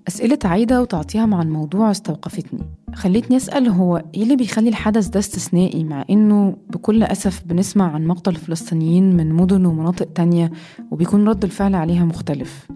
أسئلة 0.09 0.39
عايدة 0.45 0.83
وتعطيها 0.83 1.27
مع 1.27 1.43
الموضوع 1.43 1.91
استوقفتني. 1.91 2.71
خليتني 2.95 3.37
أسأل 3.37 3.69
هو 3.69 4.03
إيه 4.15 4.23
اللي 4.23 4.37
بيخلي 4.37 4.69
الحدث 4.69 5.07
ده 5.07 5.21
استثنائي 5.21 5.85
مع 5.85 6.05
إنه 6.11 6.57
بكل 6.71 7.03
أسف 7.03 7.43
بنسمع 7.45 7.93
عن 7.93 8.07
مقتل 8.07 8.35
فلسطينيين 8.35 9.17
من 9.17 9.33
مدن 9.33 9.67
ومناطق 9.67 10.13
تانية 10.13 10.51
وبيكون 10.91 11.29
رد 11.29 11.45
الفعل 11.45 11.75
عليها 11.75 12.05
مختلف؟ 12.05 12.67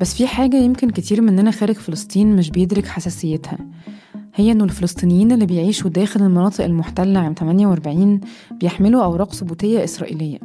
بس 0.00 0.14
في 0.14 0.26
حاجة 0.26 0.56
يمكن 0.56 0.90
كتير 0.90 1.20
مننا 1.20 1.50
خارج 1.50 1.74
فلسطين 1.74 2.36
مش 2.36 2.50
بيدرك 2.50 2.86
حساسيتها. 2.86 3.58
هي 4.34 4.52
إنه 4.52 4.64
الفلسطينيين 4.64 5.32
اللي 5.32 5.46
بيعيشوا 5.46 5.90
داخل 5.90 6.22
المناطق 6.22 6.64
المحتلة 6.64 7.20
عام 7.20 7.34
48 7.34 8.20
بيحملوا 8.52 9.04
أوراق 9.04 9.32
ثبوتية 9.32 9.84
إسرائيلية. 9.84 10.38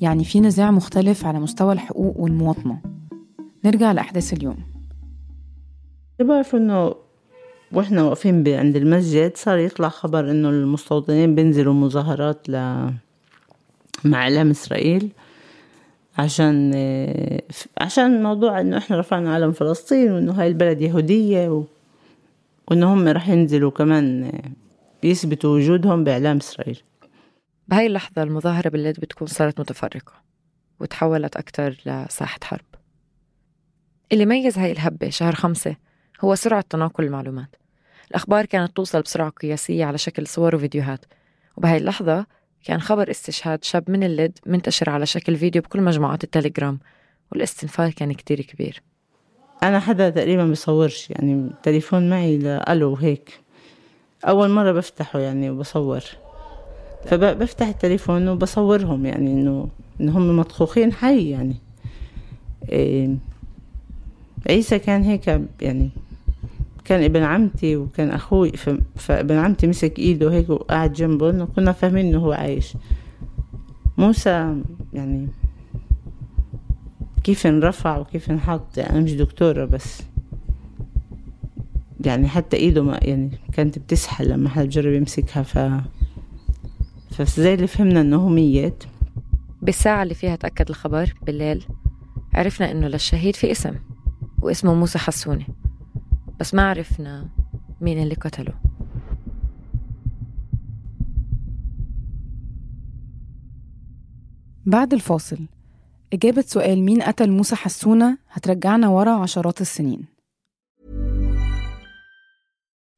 يعني 0.00 0.24
في 0.24 0.40
نزاع 0.40 0.70
مختلف 0.70 1.26
على 1.26 1.40
مستوى 1.40 1.72
الحقوق 1.72 2.20
والمواطنة. 2.20 2.78
نرجع 3.64 3.92
لأحداث 3.92 4.32
اليوم. 4.32 4.56
بعرف 6.20 6.54
إنه 6.54 6.94
وإحنا 7.72 8.02
واقفين 8.02 8.48
عند 8.48 8.76
المسجد 8.76 9.36
صار 9.36 9.58
يطلع 9.58 9.88
خبر 9.88 10.30
إنه 10.30 10.48
المستوطنين 10.48 11.34
بينزلوا 11.34 11.74
مظاهرات 11.74 12.48
ل 12.48 12.52
مع 14.04 14.22
إعلام 14.22 14.50
إسرائيل. 14.50 15.12
عشان 16.18 16.74
عشان 17.80 18.22
موضوع 18.22 18.60
إنه 18.60 18.78
إحنا 18.78 18.98
رفعنا 19.00 19.34
علم 19.34 19.52
فلسطين 19.52 20.12
وإنه 20.12 20.32
هاي 20.32 20.48
البلد 20.48 20.80
يهودية 20.80 21.48
و... 21.48 21.64
وإن 22.68 22.82
هم 22.82 23.08
رح 23.08 23.28
ينزلوا 23.28 23.70
كمان 23.70 24.32
بيثبتوا 25.02 25.56
وجودهم 25.56 26.04
بإعلام 26.04 26.36
إسرائيل. 26.36 26.82
بهاي 27.68 27.86
اللحظة 27.86 28.22
المظاهرة 28.22 28.68
بالليل 28.68 28.92
بتكون 28.92 29.28
صارت 29.28 29.60
متفرقة 29.60 30.12
وتحولت 30.80 31.36
أكتر 31.36 31.76
لساحة 31.86 32.38
حرب. 32.44 32.64
اللي 34.12 34.26
ميز 34.26 34.58
هاي 34.58 34.72
الهبة 34.72 35.10
شهر 35.10 35.34
خمسة 35.34 35.76
هو 36.20 36.34
سرعة 36.34 36.64
تناقل 36.70 37.04
المعلومات. 37.04 37.56
الأخبار 38.10 38.46
كانت 38.46 38.76
توصل 38.76 39.02
بسرعة 39.02 39.30
قياسية 39.30 39.84
على 39.84 39.98
شكل 39.98 40.26
صور 40.26 40.54
وفيديوهات. 40.54 41.04
وبهاي 41.56 41.76
اللحظة 41.78 42.26
كان 42.64 42.80
خبر 42.80 43.10
استشهاد 43.10 43.64
شاب 43.64 43.90
من 43.90 44.02
اللد 44.02 44.38
منتشر 44.46 44.90
على 44.90 45.06
شكل 45.06 45.36
فيديو 45.36 45.62
بكل 45.62 45.80
مجموعات 45.80 46.24
التليجرام 46.24 46.78
والاستنفار 47.32 47.90
كان 47.90 48.12
كتير 48.12 48.40
كبير. 48.40 48.82
أنا 49.62 49.80
حدا 49.80 50.10
تقريبا 50.10 50.46
بصورش 50.46 51.10
يعني 51.10 51.32
التليفون 51.32 52.10
معي 52.10 52.38
لألو 52.38 52.94
هيك 52.94 53.40
أول 54.24 54.50
مرة 54.50 54.72
بفتحه 54.72 55.18
يعني 55.18 55.50
وبصور. 55.50 56.02
فبفتح 57.04 57.66
التليفون 57.66 58.28
وبصورهم 58.28 59.06
يعني 59.06 59.32
انه 59.32 59.68
ان 60.00 60.08
هم 60.08 60.36
مطخوخين 60.36 60.92
حي 60.92 61.30
يعني. 61.30 61.56
إيه. 62.68 63.16
عيسى 64.48 64.78
كان 64.78 65.02
هيك 65.02 65.40
يعني 65.60 65.90
كان 66.84 67.02
ابن 67.02 67.22
عمتي 67.22 67.76
وكان 67.76 68.10
أخوي 68.10 68.52
فابن 68.96 69.36
عمتي 69.36 69.66
مسك 69.66 69.98
إيده 69.98 70.32
هيك 70.32 70.50
وقعد 70.50 70.92
جنبه 70.92 71.44
كنا 71.44 71.72
فاهمين 71.72 72.06
إنه 72.06 72.18
هو 72.18 72.32
عايش. 72.32 72.76
موسى 73.98 74.56
يعني 74.92 75.28
كيف 77.24 77.46
انرفع 77.46 77.98
وكيف 77.98 78.30
انحط 78.30 78.78
يعني 78.78 78.90
أنا 78.90 79.00
مش 79.00 79.12
دكتورة 79.14 79.64
بس. 79.64 80.02
يعني 82.04 82.28
حتى 82.28 82.56
إيده 82.56 82.82
ما 82.82 82.98
يعني 83.02 83.30
كانت 83.52 83.78
بتسحل 83.78 84.28
لما 84.28 84.48
حد 84.48 84.66
بجرب 84.66 84.92
يمسكها 84.92 85.42
ف 85.42 85.58
فزي 87.10 87.54
اللي 87.54 87.66
فهمنا 87.66 88.00
إنه 88.00 88.16
هو 88.16 88.28
ميت. 88.28 88.84
بالساعة 89.62 90.02
اللي 90.02 90.14
فيها 90.14 90.36
تأكد 90.36 90.68
الخبر 90.68 91.14
بالليل 91.22 91.64
عرفنا 92.34 92.70
إنه 92.70 92.88
للشهيد 92.88 93.36
في 93.36 93.50
اسم 93.50 93.74
واسمه 94.42 94.74
موسى 94.74 94.98
حسوني. 94.98 95.46
بس 96.40 96.54
ما 96.54 96.68
عرفنا 96.68 97.28
مين 97.80 98.02
اللي 98.02 98.14
قتله. 98.14 98.54
بعد 104.66 104.94
الفاصل 104.94 105.38
إجابة 106.12 106.44
سؤال 106.46 106.82
مين 106.82 107.02
قتل 107.02 107.30
موسى 107.30 107.56
حسونة 107.56 108.18
هترجعنا 108.30 108.88
ورا 108.88 109.10
عشرات 109.10 109.60
السنين. 109.60 110.13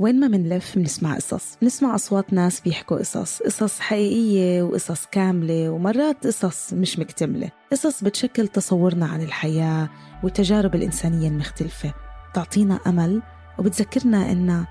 وين 0.00 0.20
ما 0.20 0.28
منلف 0.28 0.76
منسمع 0.76 1.14
قصص. 1.14 1.56
منسمع 1.62 1.94
أصوات 1.94 2.32
ناس 2.32 2.60
بيحكوا 2.60 2.98
قصص 2.98 3.42
قصص 3.42 3.80
حقيقية 3.80 4.62
وقصص 4.62 5.06
كاملة 5.06 5.70
ومرات 5.70 6.26
قصص 6.26 6.72
مش 6.72 6.98
مكتملة. 6.98 7.50
قصص 7.72 8.04
بتشكل 8.04 8.48
تصورنا 8.48 9.06
عن 9.06 9.22
الحياة 9.22 9.88
والتجارب 10.22 10.74
الإنسانية 10.74 11.28
المختلفة. 11.28 11.94
بتعطينا 12.30 12.80
أمل 12.86 13.22
وبتذكرنا 13.58 14.32
إننا 14.32 14.66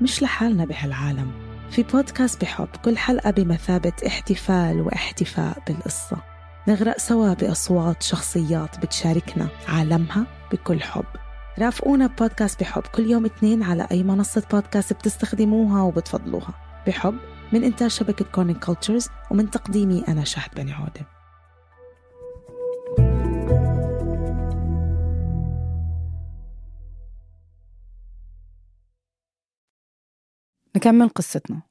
مش 0.00 0.22
لحالنا 0.22 0.64
بهالعالم. 0.64 1.30
في 1.70 1.82
بودكاست 1.82 2.40
بحب 2.40 2.68
كل 2.84 2.98
حلقة 2.98 3.30
بمثابة 3.30 3.92
احتفال 4.06 4.80
واحتفاء 4.80 5.58
بالقصة. 5.66 6.16
نغرق 6.68 6.98
سوا 6.98 7.34
بأصوات 7.34 8.02
شخصيات 8.02 8.78
بتشاركنا 8.78 9.48
عالمها 9.68 10.26
بكل 10.52 10.80
حب. 10.82 11.04
رافقونا 11.58 12.06
بودكاست 12.06 12.60
بحب. 12.60 12.82
كل 12.82 13.10
يوم 13.10 13.24
اثنين 13.24 13.62
على 13.62 13.88
أي 13.90 14.02
منصة 14.02 14.46
بودكاست 14.50 14.92
بتستخدموها 14.92 15.82
وبتفضلوها. 15.82 16.54
بحب 16.86 17.18
من 17.52 17.64
إنتاج 17.64 17.90
شبكة 17.90 18.24
Kerning 18.24 18.58
Cultures 18.58 19.08
ومن 19.30 19.50
تقديمي 19.50 20.04
أنا 20.08 20.24
شهد 20.24 20.54
بني 20.54 20.72
عودة. 20.72 21.06
نكمل 30.76 31.08
قصتنا. 31.08 31.62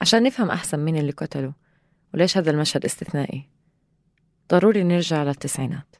عشان 0.00 0.22
نفهم 0.22 0.50
أحسن 0.50 0.78
مين 0.78 0.96
اللي 0.96 1.12
قتله 1.12 1.52
وليش 2.14 2.36
هذا 2.36 2.50
المشهد 2.50 2.84
استثنائي؟ 2.84 3.48
ضروري 4.50 4.82
نرجع 4.82 5.22
للتسعينات. 5.22 5.96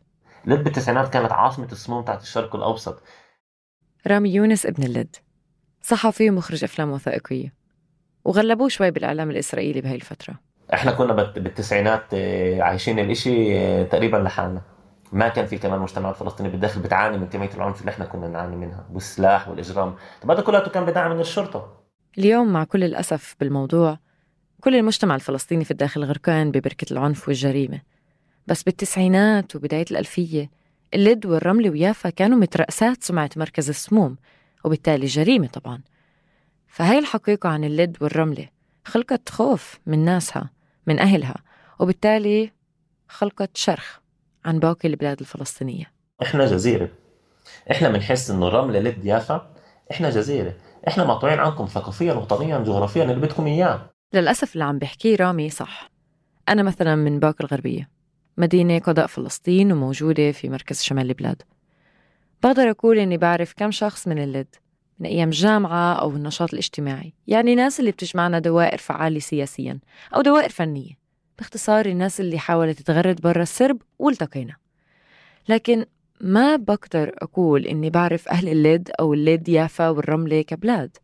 لب 0.47 0.66
التسعينات 0.66 1.12
كانت 1.12 1.33
عاصمة 1.33 1.68
السموم 1.73 2.04
تحت 2.04 2.23
الشرق 2.23 2.57
الأوسط. 2.57 3.02
رامي 4.07 4.35
يونس 4.35 4.66
ابن 4.66 4.83
اللد 4.83 5.16
صحفي 5.83 6.30
ومخرج 6.30 6.64
أفلام 6.64 6.90
وثائقية 6.90 7.54
وغلبوه 8.25 8.68
شوي 8.68 8.90
بالإعلام 8.90 9.30
الإسرائيلي 9.30 9.80
بهاي 9.80 9.95
الفترة. 9.95 10.35
إحنا 10.75 10.92
كنا 10.92 11.12
بالتسعينات 11.12 12.05
آه، 12.14 12.62
عايشين 12.62 12.98
الإشي 12.98 13.59
آه، 13.59 13.83
تقريبا 13.83 14.16
لحالنا. 14.16 14.62
ما 15.12 15.29
كان 15.29 15.46
في 15.46 15.59
كمان 15.59 15.74
المجتمع 15.74 16.11
الفلسطيني 16.11 16.48
بالداخل 16.48 16.81
بتعاني 16.81 17.18
من 17.18 17.29
كمية 17.29 17.51
العنف 17.55 17.81
اللي 17.81 17.90
إحنا 17.90 18.05
كنا 18.05 18.29
نعاني 18.29 18.57
منها 18.57 18.87
والسلاح 18.92 19.48
والإجرام. 19.48 19.94
طب 20.22 20.31
هذا 20.31 20.40
كله 20.40 20.68
كان 20.68 20.85
بدعم 20.85 21.11
من 21.11 21.20
الشرطة. 21.20 21.83
اليوم 22.18 22.53
مع 22.53 22.64
كل 22.64 22.85
الأسف 22.85 23.37
بالموضوع 23.40 23.98
كل 24.61 24.77
المجتمع 24.77 25.14
الفلسطيني 25.14 25.64
في 25.64 25.70
الداخل 25.70 26.05
غرقان 26.05 26.51
ببركة 26.51 26.92
العنف 26.92 27.29
والجريمة. 27.29 27.81
بس 28.49 28.63
بالتسعينات 28.63 29.57
وبداية 29.57 29.85
الألفية 29.91 30.51
اللد 30.95 31.27
والرمل 31.27 31.71
ويافا 31.71 32.11
كانوا 32.11 32.39
مترأسات 32.39 33.03
سمعة 33.05 33.31
مركز 33.37 33.69
السموم 33.69 34.17
وبالتالي 34.65 35.07
جريمة 35.07 35.47
طبعا. 35.47 35.83
فهاي 36.67 36.99
الحقيقة 36.99 37.49
عن 37.49 37.65
اللد 37.65 37.97
والرملة 38.01 38.49
خلقت 38.85 39.29
خوف 39.29 39.79
من 39.87 40.05
ناسها 40.05 40.51
من 40.87 40.99
أهلها 40.99 41.35
وبالتالي 41.79 42.53
خلقت 43.09 43.57
شرخ 43.57 43.99
عن 44.45 44.59
باقي 44.59 44.89
البلاد 44.89 45.21
الفلسطينية. 45.21 45.93
إحنا 46.23 46.47
جزيرة. 46.47 46.89
إحنا 47.71 47.89
بنحس 47.89 48.31
إنه 48.31 48.49
الرملة 48.49 48.81
لد 48.81 49.05
يافا 49.05 49.55
إحنا 49.91 50.11
جزيرة. 50.11 50.55
إحنا 50.89 51.05
مقطوعين 51.05 51.39
عنكم 51.39 51.67
ثقافيا 51.67 52.13
وطنيا 52.13 52.59
جغرافيا 52.59 53.03
اللي 53.03 53.15
بدكم 53.15 53.47
إياه. 53.47 53.91
للأسف 54.15 54.53
اللي 54.53 54.65
عم 54.65 54.79
بحكيه 54.79 55.17
رامي 55.17 55.51
صح. 55.51 55.91
أنا 56.49 56.63
مثلا 56.63 56.95
من 56.95 57.21
باقي 57.21 57.45
الغربية. 57.45 57.98
مدينة 58.38 58.79
قضاء 58.79 59.07
فلسطين 59.07 59.72
وموجودة 59.72 60.33
في 60.33 60.48
مركز 60.48 60.83
شمال 60.83 61.09
البلاد. 61.09 61.42
بقدر 62.42 62.70
أقول 62.70 62.98
إني 62.98 63.16
بعرف 63.16 63.55
كم 63.57 63.70
شخص 63.70 64.09
من 64.09 64.18
اللد 64.18 64.55
من 64.98 65.07
أيام 65.07 65.29
الجامعة 65.29 65.94
أو 65.94 66.11
النشاط 66.11 66.53
الاجتماعي 66.53 67.12
يعني 67.27 67.55
ناس 67.55 67.81
اللي 67.81 67.90
بتجمعنا 67.90 68.38
دوائر 68.38 68.79
فعالة 68.79 69.18
سياسيا 69.18 69.79
أو 70.14 70.20
دوائر 70.20 70.48
فنية 70.48 70.98
باختصار 71.38 71.87
الناس 71.87 72.20
اللي 72.20 72.38
حاولت 72.38 72.83
تغرد 72.83 73.20
برا 73.20 73.42
السرب 73.42 73.83
والتقينا. 73.98 74.57
لكن 75.48 75.87
ما 76.20 76.57
بقدر 76.57 77.12
أقول 77.18 77.66
إني 77.66 77.90
بعرف 77.90 78.29
أهل 78.29 78.48
اللد 78.48 78.90
أو 79.01 79.14
اللد 79.14 79.48
يافا 79.48 79.88
والرملة 79.88 80.42
كبلاد. 80.42 80.96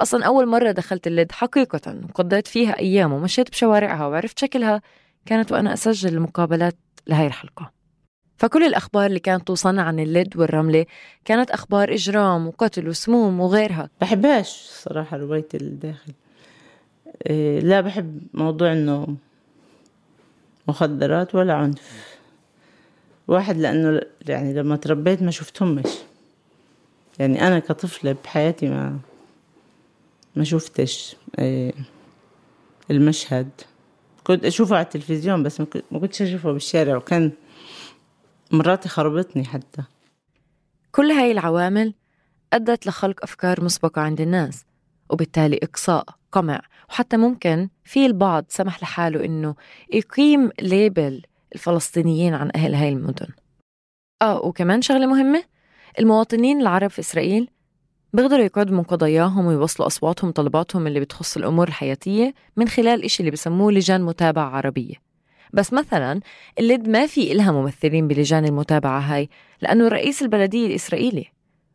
أصلا 0.00 0.26
أول 0.26 0.46
مرة 0.46 0.70
دخلت 0.70 1.06
اللد 1.06 1.32
حقيقة 1.32 2.00
وقضيت 2.04 2.46
فيها 2.46 2.78
أيام 2.78 3.12
ومشيت 3.12 3.50
بشوارعها 3.50 4.06
وعرفت 4.06 4.38
شكلها 4.38 4.82
كانت 5.26 5.52
وأنا 5.52 5.72
أسجل 5.72 6.14
المقابلات 6.14 6.76
لهاي 7.06 7.26
الحلقة. 7.26 7.72
فكل 8.36 8.62
الأخبار 8.62 9.06
اللي 9.06 9.18
كانت 9.18 9.46
توصلنا 9.46 9.82
عن 9.82 10.00
اللد 10.00 10.36
والرملة 10.36 10.86
كانت 11.24 11.50
أخبار 11.50 11.94
إجرام 11.94 12.46
وقتل 12.46 12.88
وسموم 12.88 13.40
وغيرها. 13.40 13.90
بحبهاش 14.00 14.48
صراحة 14.70 15.16
رواية 15.16 15.48
الداخل. 15.54 16.12
إيه 17.26 17.60
لا 17.60 17.80
بحب 17.80 18.20
موضوع 18.34 18.72
إنه 18.72 19.16
مخدرات 20.68 21.34
ولا 21.34 21.54
عنف. 21.54 22.16
واحد 23.28 23.56
لأنه 23.56 24.00
يعني 24.28 24.54
لما 24.54 24.76
تربيت 24.76 25.22
ما 25.22 25.30
شفتهمش. 25.30 25.90
يعني 27.18 27.46
أنا 27.46 27.58
كطفلة 27.58 28.16
بحياتي 28.24 28.68
ما 28.68 28.98
ما 30.36 30.44
شفتش 30.44 31.16
إيه 31.38 31.72
المشهد. 32.90 33.50
كنت 34.24 34.44
أشوفه 34.44 34.76
على 34.76 34.84
التلفزيون 34.84 35.42
بس 35.42 35.60
ما 35.60 35.66
كنت- 35.66 35.84
ما 35.90 35.98
كنتش 35.98 36.22
أشوفه 36.22 36.52
بالشارع 36.52 36.96
وكان 36.96 37.32
مراتي 38.52 38.88
خربتني 38.88 39.44
حتى. 39.44 39.82
كل 40.92 41.10
هاي 41.10 41.32
العوامل 41.32 41.94
أدت 42.52 42.86
لخلق 42.86 43.22
أفكار 43.22 43.64
مسبقة 43.64 44.02
عند 44.02 44.20
الناس 44.20 44.64
وبالتالي 45.10 45.58
إقصاء 45.62 46.04
قمع 46.32 46.60
وحتى 46.88 47.16
ممكن 47.16 47.68
في 47.84 48.06
البعض 48.06 48.44
سمح 48.48 48.82
لحاله 48.82 49.24
إنه 49.24 49.54
يقيم 49.92 50.50
ليبل 50.62 51.22
الفلسطينيين 51.54 52.34
عن 52.34 52.50
أهل 52.54 52.74
هاي 52.74 52.88
المدن. 52.88 53.26
آه 54.22 54.40
وكمان 54.46 54.82
شغلة 54.82 55.06
مهمة 55.06 55.42
المواطنين 55.98 56.60
العرب 56.60 56.90
في 56.90 56.98
إسرائيل 56.98 57.50
بيقدروا 58.12 58.44
يقدموا 58.44 58.84
قضاياهم 58.84 59.46
ويوصلوا 59.46 59.86
أصواتهم 59.86 60.28
وطلباتهم 60.30 60.86
اللي 60.86 61.00
بتخص 61.00 61.36
الأمور 61.36 61.68
الحياتية 61.68 62.34
من 62.56 62.68
خلال 62.68 63.04
إشي 63.04 63.20
اللي 63.20 63.30
بسموه 63.30 63.72
لجان 63.72 64.02
متابعة 64.02 64.50
عربية. 64.50 64.94
بس 65.52 65.72
مثلا 65.72 66.20
اللد 66.58 66.88
ما 66.88 67.06
في 67.06 67.32
إلها 67.32 67.52
ممثلين 67.52 68.08
بلجان 68.08 68.44
المتابعة 68.44 69.00
هاي 69.00 69.28
لأنه 69.60 69.88
رئيس 69.88 70.22
البلدية 70.22 70.66
الإسرائيلي. 70.66 71.26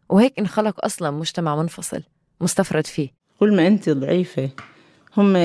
وهيك 0.09 0.39
انخلق 0.39 0.85
أصلا 0.85 1.11
مجتمع 1.11 1.55
منفصل 1.55 2.03
مستفرد 2.41 2.87
فيه. 2.87 3.09
كل 3.39 3.55
ما 3.55 3.67
انت 3.67 3.89
ضعيفة 3.89 4.49
هم 5.17 5.35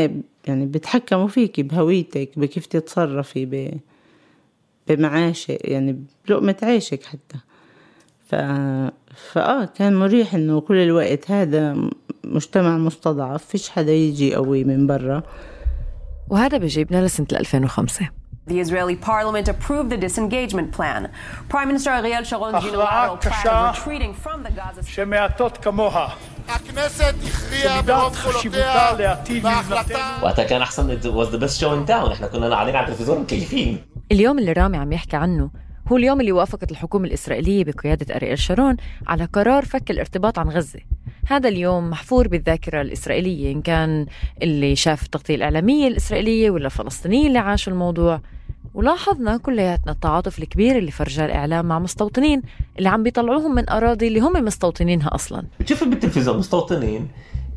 يعني 0.46 0.66
بيتحكموا 0.66 1.28
فيكي 1.28 1.62
بهويتك 1.62 2.30
بكيف 2.36 2.66
تتصرفي 2.66 3.46
ب... 3.46 3.80
بمعاشك 4.88 5.58
يعني 5.64 6.04
بلقمة 6.28 6.56
عيشك 6.62 7.02
حتى. 7.02 7.38
ف... 8.30 8.34
فآه 9.32 9.64
كان 9.64 9.94
مريح 9.94 10.34
إنه 10.34 10.60
كل 10.60 10.76
الوقت 10.76 11.30
هذا 11.30 11.76
مجتمع 12.24 12.78
مستضعف 12.78 13.44
فيش 13.44 13.68
حدا 13.68 13.92
يجي 13.92 14.34
قوي 14.34 14.64
من 14.64 14.86
برا 14.86 15.22
وهذا 16.28 16.58
بجيبنا 16.58 17.06
لسنة 17.06 17.26
2005 17.32 18.08
The 18.50 18.58
Israeli 18.58 18.96
parliament 18.96 19.48
approved 19.48 19.90
the 19.90 20.00
disengagement 20.06 20.72
plan. 20.72 21.00
Prime 21.48 21.68
Minister 21.68 21.90
Ariel 21.90 22.24
Sharon 22.24 22.52
retreating 22.54 24.12
from 24.24 24.42
the 24.42 24.50
Gaza 24.50 24.82
שמעטות 24.86 25.56
כמוها. 25.56 26.16
הכנסת 26.48 27.14
הכריעה 27.26 27.82
ברוב 27.82 28.16
קולותיה 28.22 28.94
בהחלטה... 29.42 30.18
وقتها 30.22 30.44
كان 30.44 30.62
أحسن 30.62 31.00
it 31.00 31.04
was 31.04 31.30
the 31.34 31.38
best 31.38 31.60
show 31.60 31.72
in 31.72 31.90
town. 31.90 32.12
إحنا 32.12 32.26
كنا 32.26 32.50
قاعدين 32.50 32.76
على 32.76 32.86
التلفزيون 32.86 33.20
مكيفين. 33.20 33.78
اليوم 34.12 34.38
اللي 34.38 34.52
رامي 34.52 34.76
عم 34.76 34.92
يحكي 34.92 35.16
عنه 35.16 35.50
هو 35.92 35.96
اليوم 35.96 36.20
اللي 36.20 36.32
وافقت 36.32 36.70
الحكومة 36.70 37.06
الإسرائيلية 37.06 37.64
بقيادة 37.64 38.16
أرييل 38.16 38.38
شارون 38.38 38.76
على 39.06 39.24
قرار 39.24 39.64
فك 39.64 39.90
الارتباط 39.90 40.38
عن 40.38 40.48
غزة. 40.48 40.80
هذا 41.26 41.48
اليوم 41.48 41.90
محفور 41.90 42.28
بالذاكرة 42.28 42.80
الإسرائيلية 42.80 43.52
إن 43.52 43.62
كان 43.62 44.06
اللي 44.42 44.76
شاف 44.76 45.02
التغطية 45.02 45.34
الإعلامية 45.34 45.88
الإسرائيلية 45.88 46.50
ولا 46.50 46.66
الفلسطينيين 46.66 47.26
اللي 47.26 47.38
عاشوا 47.38 47.72
الموضوع. 47.72 48.20
ولاحظنا 48.74 49.36
كلياتنا 49.36 49.92
التعاطف 49.92 50.38
الكبير 50.38 50.78
اللي 50.78 50.90
فرجاه 50.90 51.26
الإعلام 51.26 51.66
مع 51.66 51.78
مستوطنين 51.78 52.42
اللي 52.78 52.88
عم 52.88 53.02
بيطلعوهم 53.02 53.54
من 53.54 53.70
أراضي 53.70 54.08
اللي 54.08 54.20
هم 54.20 54.44
مستوطنينها 54.44 55.14
أصلا. 55.14 55.42
بتشوف 55.60 55.84
بالتلفزيون 55.84 56.38
مستوطنين 56.38 57.08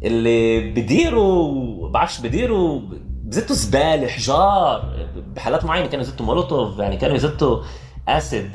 اللي 0.04 0.72
بديروا 0.72 1.90
بعرفش 1.90 2.20
بديروا 2.20 2.82
بزتوا 3.24 3.56
زبالة 3.56 4.08
حجار 4.08 5.08
بحالات 5.36 5.66
معينة 5.66 5.88
كانوا 5.88 6.06
يزتوا 6.06 6.26
مولوتوف 6.26 6.80
يعني 6.80 6.98
كانوا 6.98 7.16
يزتوا 7.16 7.64
اسيد 8.08 8.52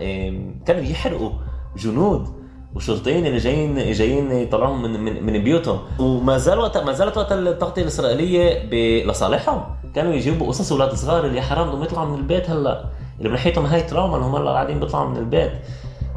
كانوا 0.66 0.82
يحرقوا 0.82 1.30
جنود 1.76 2.38
وشرطيين 2.74 3.26
اللي 3.26 3.38
جايين 3.38 3.92
جايين 3.92 4.32
يطلعوهم 4.32 4.82
من 4.82 5.00
من, 5.00 5.22
من 5.22 5.44
بيوتهم. 5.44 5.80
وما 5.98 6.38
زال 6.38 6.58
وقت 6.58 6.76
ما 6.76 6.92
زالت 6.92 7.16
وقت 7.16 7.32
التغطية 7.32 7.82
الإسرائيلية 7.82 8.64
لصالحهم 9.04 9.62
كانوا 9.94 10.12
يجيبوا 10.12 10.46
قصص 10.46 10.72
أولاد 10.72 10.94
صغار 10.94 11.26
اللي 11.26 11.42
حرام 11.42 11.68
بدهم 11.68 11.82
يطلعوا 11.82 12.06
من 12.06 12.14
البيت 12.18 12.50
هلا. 12.50 12.84
اللي 13.18 13.28
بنحيتهم 13.28 13.66
هاي 13.66 13.82
تراوما 13.82 14.16
انهم 14.16 14.34
هلا 14.34 14.50
قاعدين 14.50 14.80
بيطلعوا 14.80 15.08
من 15.08 15.16
البيت. 15.16 15.52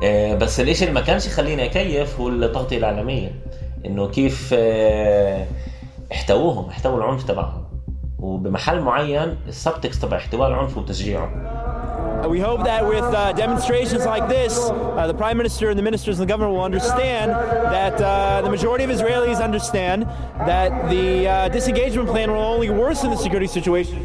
آه، 0.04 0.36
بس 0.36 0.60
الإشي 0.60 0.84
اللي 0.86 0.96
ما 0.96 1.02
كانش 1.02 1.28
يخليني 1.28 1.66
أكيف 1.66 2.20
هو 2.20 2.30
التغطية 2.30 2.78
الاعلاميه 2.78 3.32
إنه 3.86 4.08
كيف 4.08 4.50
آه، 4.58 5.46
احتووهم 6.12 6.70
احتووا 6.70 6.98
العنف 6.98 7.24
تبعهم. 7.24 7.64
وبمحل 8.20 8.80
معين 8.80 9.38
السبتكست 9.48 10.02
تبع 10.02 10.18
احتواء 10.18 10.50
العنف 10.50 10.78
وتشجيعه 10.78 11.30
We 12.32 12.40
hope 12.40 12.62
that 12.72 12.84
with 12.94 13.10
uh, 13.14 13.34
demonstrations 13.44 14.04
like 14.14 14.26
this, 14.38 14.54
uh, 14.58 15.06
the 15.12 15.18
Prime 15.24 15.38
Minister 15.42 15.66
and 15.72 15.78
the 15.78 15.86
ministers 15.90 16.16
and 16.18 16.24
the 16.26 16.32
government 16.34 16.54
will 16.56 16.68
understand 16.72 17.28
that 17.78 17.96
uh, 18.00 18.42
the 18.46 18.50
majority 18.56 18.84
of 18.88 18.92
Israelis 18.98 19.40
understand 19.50 20.00
that 20.52 20.70
the 20.94 21.08
uh, 21.28 21.50
disengagement 21.58 22.08
plan 22.14 22.32
will 22.32 22.46
only 22.56 22.70
worsen 22.70 23.10
the 23.10 23.18
security 23.18 23.48
situation. 23.48 23.98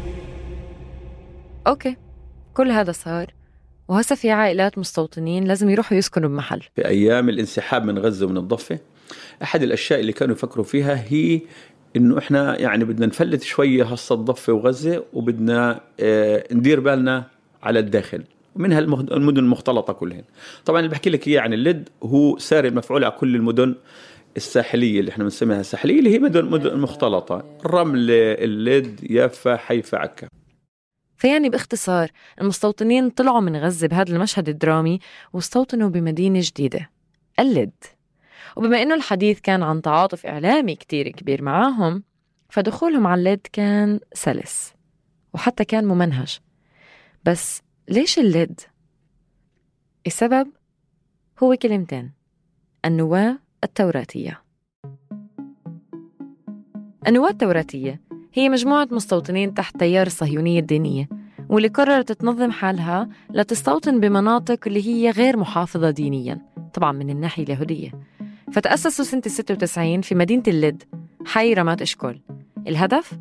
أوكي 1.67 1.95
كل 2.53 2.71
هذا 2.71 2.91
صار 2.91 3.33
وهسا 3.87 4.15
في 4.15 4.31
عائلات 4.31 4.77
مستوطنين 4.77 5.43
لازم 5.43 5.69
يروحوا 5.69 5.97
يسكنوا 5.97 6.29
بمحل 6.29 6.61
في 6.75 6.87
أيام 6.87 7.29
الانسحاب 7.29 7.85
من 7.85 7.99
غزه 7.99 8.25
ومن 8.25 8.37
الضفه 8.37 8.79
احد 9.43 9.63
الاشياء 9.63 9.99
اللي 9.99 10.13
كانوا 10.13 10.35
يفكروا 10.35 10.65
فيها 10.65 11.03
هي 11.07 11.41
انه 11.95 12.17
إحنا 12.17 12.61
يعني 12.61 12.85
بدنا 12.85 13.05
نفلت 13.05 13.43
شوية 13.43 13.83
هسه 13.83 14.15
الضفه 14.15 14.53
وغزه 14.53 15.03
وبدنا 15.13 15.81
آه، 15.99 16.43
ندير 16.51 16.79
بالنا 16.79 17.36
على 17.67 17.79
الداخل 17.79 18.23
ومنها 18.55 18.79
المه- 18.79 18.99
المدن 19.11 19.37
المختلطة 19.37 19.93
كلهن. 19.93 20.23
طبعا 20.65 20.79
اللي 20.79 20.91
بحكي 20.91 21.09
لك 21.09 21.27
إياه 21.27 21.41
عن 21.41 21.53
اللد 21.53 21.89
هو 22.03 22.37
ساري 22.37 22.67
المفعول 22.67 23.03
على 23.03 23.13
كل 23.13 23.35
المدن 23.35 23.75
الساحلية 24.37 24.99
اللي 24.99 25.11
إحنا 25.11 25.23
بنسميها 25.23 25.59
الساحلية 25.59 25.99
اللي 25.99 26.13
هي 26.13 26.19
مدن 26.19 26.45
مدن 26.45 26.79
مختلطة. 26.79 27.45
الرمل 27.65 28.11
اللد 28.11 29.11
يافا 29.11 29.55
حيفا 29.57 29.97
عكا. 29.97 30.27
فيعني 31.17 31.49
باختصار 31.49 32.11
المستوطنين 32.41 33.09
طلعوا 33.09 33.39
من 33.39 33.55
غزة 33.55 33.87
بهذا 33.87 34.15
المشهد 34.15 34.49
الدرامي 34.49 34.99
واستوطنوا 35.33 35.89
بمدينة 35.89 36.39
جديدة 36.43 36.89
اللد. 37.39 37.71
وبما 38.55 38.81
إنه 38.81 38.95
الحديث 38.95 39.39
كان 39.39 39.63
عن 39.63 39.81
تعاطف 39.81 40.25
إعلامي 40.25 40.75
كتير 40.75 41.09
كبير 41.09 41.41
معاهم 41.41 42.03
فدخولهم 42.49 43.07
على 43.07 43.19
اللد 43.19 43.47
كان 43.53 43.99
سلس 44.13 44.73
وحتى 45.33 45.65
كان 45.65 45.85
ممنهج. 45.85 46.37
بس 47.25 47.61
ليش 47.89 48.19
اللد؟ 48.19 48.61
السبب 50.07 50.47
هو 51.43 51.55
كلمتين 51.55 52.11
النواة 52.85 53.39
التوراتية 53.63 54.41
النواة 57.07 57.29
التوراتية 57.29 58.01
هي 58.33 58.49
مجموعة 58.49 58.87
مستوطنين 58.91 59.53
تحت 59.53 59.77
تيار 59.79 60.07
الصهيونية 60.07 60.59
الدينية 60.59 61.09
واللي 61.49 61.67
قررت 61.67 62.11
تنظم 62.11 62.51
حالها 62.51 63.09
لتستوطن 63.29 63.99
بمناطق 63.99 64.59
اللي 64.67 64.87
هي 64.87 65.09
غير 65.11 65.37
محافظة 65.37 65.89
دينيا 65.89 66.41
طبعا 66.73 66.91
من 66.91 67.09
الناحية 67.09 67.43
اليهودية 67.43 67.91
فتأسسوا 68.51 69.05
سنة 69.05 69.21
96 69.27 70.01
في 70.01 70.15
مدينة 70.15 70.43
اللد 70.47 70.83
حي 71.25 71.53
رمات 71.53 71.81
إشكول 71.81 72.21
الهدف؟ 72.67 73.19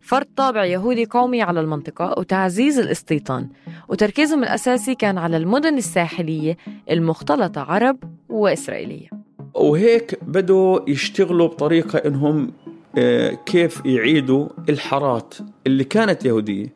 فرض 0.00 0.26
طابع 0.36 0.64
يهودي 0.64 1.04
قومي 1.04 1.42
على 1.42 1.60
المنطقة 1.60 2.14
وتعزيز 2.18 2.78
الاستيطان 2.78 3.48
وتركيزهم 3.88 4.42
الأساسي 4.42 4.94
كان 4.94 5.18
على 5.18 5.36
المدن 5.36 5.76
الساحلية 5.76 6.56
المختلطة 6.90 7.60
عرب 7.60 7.98
وإسرائيلية. 8.28 9.08
وهيك 9.54 10.18
بدوا 10.24 10.90
يشتغلوا 10.90 11.48
بطريقة 11.48 11.98
إنهم 11.98 12.52
آه، 12.98 13.30
كيف 13.46 13.82
يعيدوا 13.84 14.48
الحارات 14.68 15.34
اللي 15.66 15.84
كانت 15.84 16.24
يهودية. 16.24 16.72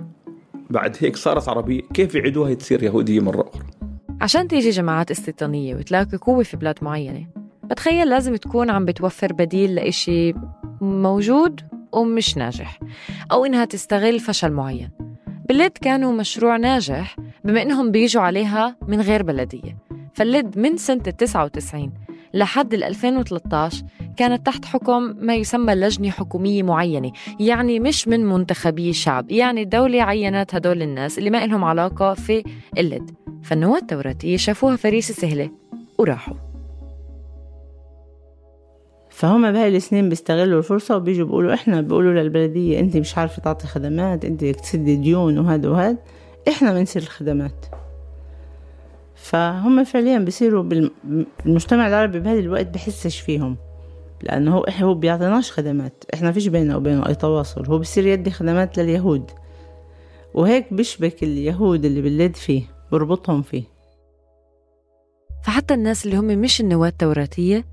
بعد 0.70 0.96
هيك 1.00 1.16
صارت 1.16 1.48
عربية 1.48 1.80
كيف 1.94 2.14
يعيدوها 2.14 2.54
تصير 2.54 2.82
يهودية 2.82 3.20
مرة 3.20 3.48
أخرى؟ 3.54 3.66
عشان 4.20 4.48
تيجي 4.48 4.70
جماعات 4.70 5.10
استيطانية 5.10 5.74
وتلاقي 5.74 6.16
قوة 6.16 6.42
في 6.42 6.56
بلاد 6.56 6.74
معينة 6.82 7.26
بتخيل 7.64 8.08
لازم 8.08 8.36
تكون 8.36 8.70
عم 8.70 8.84
بتوفر 8.84 9.32
بديل 9.32 9.74
لإشي 9.74 10.34
موجود 10.80 11.60
ومش 11.92 12.36
ناجح 12.36 12.80
أو 13.32 13.44
إنها 13.44 13.64
تستغل 13.64 14.20
فشل 14.20 14.52
معين. 14.52 14.90
باللد 15.48 15.72
كانوا 15.80 16.12
مشروع 16.12 16.56
ناجح 16.56 17.16
بما 17.44 17.62
إنهم 17.62 17.90
بيجوا 17.90 18.22
عليها 18.22 18.76
من 18.88 19.00
غير 19.00 19.22
بلدية. 19.22 19.76
فاللد 20.14 20.58
من 20.58 20.76
سنة 20.76 21.02
99 21.02 21.92
لحد 22.34 22.74
ال 22.74 22.84
2013 22.84 23.84
كانت 24.16 24.46
تحت 24.46 24.64
حكم 24.64 25.02
ما 25.02 25.34
يسمى 25.34 25.74
لجنة 25.74 26.10
حكومية 26.10 26.62
معينة 26.62 27.12
يعني 27.40 27.80
مش 27.80 28.08
من 28.08 28.26
منتخبي 28.26 28.90
الشعب 28.90 29.30
يعني 29.30 29.62
الدولة 29.62 30.02
عينت 30.02 30.54
هدول 30.54 30.82
الناس 30.82 31.18
اللي 31.18 31.30
ما 31.30 31.46
لهم 31.46 31.64
علاقة 31.64 32.14
في 32.14 32.42
اللد 32.78 33.10
فالنواة 33.42 33.78
التوراتية 33.78 34.36
شافوها 34.36 34.76
فريسة 34.76 35.14
سهلة 35.14 35.50
وراحوا. 35.98 36.49
فهم 39.20 39.52
بهاي 39.52 39.76
السنين 39.76 40.08
بيستغلوا 40.08 40.58
الفرصة 40.58 40.96
وبيجوا 40.96 41.26
بيقولوا 41.26 41.54
إحنا 41.54 41.80
بيقولوا 41.80 42.12
للبلدية 42.22 42.80
انت 42.80 42.96
مش 42.96 43.18
عارفة 43.18 43.42
تعطي 43.42 43.66
خدمات 43.66 44.24
انت 44.24 44.44
بدك 44.44 44.60
تسدي 44.60 44.96
ديون 44.96 45.38
وهذا 45.38 45.68
وهذا 45.68 45.96
إحنا 46.48 46.72
بنسير 46.72 47.02
الخدمات. 47.02 47.66
فهم 49.14 49.84
فعليا 49.84 50.18
بيصيروا 50.18 50.62
بالم- 50.62 51.26
المجتمع 51.46 51.88
العربي 51.88 52.20
بهذا 52.20 52.38
الوقت 52.38 52.66
بحسش 52.66 53.20
فيهم 53.20 53.56
لأنه 54.22 54.54
هو 54.56 54.64
هو 54.80 54.94
بيعطيناش 54.94 55.52
خدمات 55.52 56.04
إحنا 56.14 56.32
فيش 56.32 56.46
بيننا 56.46 56.76
وبينه 56.76 57.06
أي 57.08 57.14
تواصل 57.14 57.66
هو 57.66 57.78
بصير 57.78 58.06
يدي 58.06 58.30
خدمات 58.30 58.78
لليهود. 58.78 59.30
وهيك 60.34 60.72
بيشبك 60.74 61.22
اليهود 61.22 61.84
اللي 61.84 62.00
باللد 62.02 62.36
فيه 62.36 62.62
بربطهم 62.92 63.42
فيه. 63.42 63.62
فحتى 65.44 65.74
الناس 65.74 66.06
اللي 66.06 66.16
هم 66.16 66.24
مش 66.26 66.60
النواة 66.60 66.88
التوراتية 66.88 67.64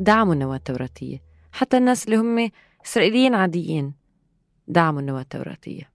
دعموا 0.00 0.34
النواة 0.34 0.56
التوراتية. 0.56 1.22
حتى 1.52 1.76
الناس 1.76 2.04
اللي 2.04 2.16
هم 2.16 2.50
إسرائيليين 2.86 3.34
عاديين 3.34 3.94
دعموا 4.68 5.00
النواة 5.00 5.20
التوراتية. 5.20 5.90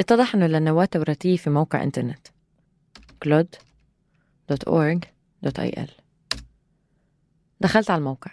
اتضح 0.00 0.34
أنه 0.34 0.46
للنواة 0.46 0.84
التوراتية 0.84 1.36
في 1.36 1.50
موقع 1.50 1.82
إنترنت. 1.82 2.26
clod.org.il 3.24 3.60
دخلت 7.60 7.90
على 7.90 7.98
الموقع. 7.98 8.30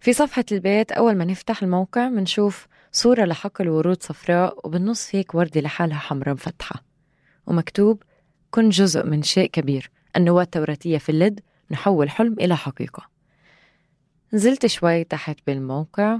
في 0.00 0.12
صفحة 0.12 0.44
البيت 0.52 0.92
أول 0.92 1.14
ما 1.14 1.24
نفتح 1.24 1.62
الموقع 1.62 2.08
منشوف 2.08 2.66
صورة 2.92 3.24
لحقل 3.24 3.68
ورود 3.68 4.02
صفراء 4.02 4.66
وبالنص 4.66 5.14
هيك 5.14 5.34
وردة 5.34 5.60
لحالها 5.60 5.98
حمراء 5.98 6.34
مفتحة. 6.34 6.84
ومكتوب 7.46 8.02
كن 8.50 8.68
جزء 8.68 9.06
من 9.06 9.22
شيء 9.22 9.50
كبير. 9.50 9.90
النواة 10.16 10.42
التوراتية 10.42 10.98
في 10.98 11.08
اللد 11.08 11.40
نحول 11.70 12.10
حلم 12.10 12.32
إلى 12.40 12.56
حقيقة. 12.56 13.08
نزلت 14.32 14.66
شوي 14.66 15.04
تحت 15.04 15.38
بالموقع. 15.46 16.18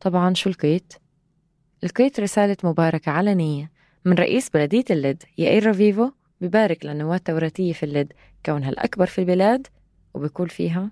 طبعا 0.00 0.34
شو 0.34 0.50
لقيت؟ 0.50 0.92
لقيت 1.82 2.20
رسالة 2.20 2.56
مباركة 2.64 3.12
علنية 3.12 3.70
من 4.04 4.12
رئيس 4.12 4.48
بلدية 4.50 4.84
اللد 4.90 5.22
يائير 5.38 5.66
رافيفو 5.66 6.10
ببارك 6.40 6.86
للنواة 6.86 7.16
التوراتية 7.16 7.72
في 7.72 7.82
اللد 7.82 8.12
كونها 8.46 8.68
الأكبر 8.70 9.06
في 9.06 9.18
البلاد 9.18 9.66
وبيقول 10.14 10.48
فيها 10.48 10.90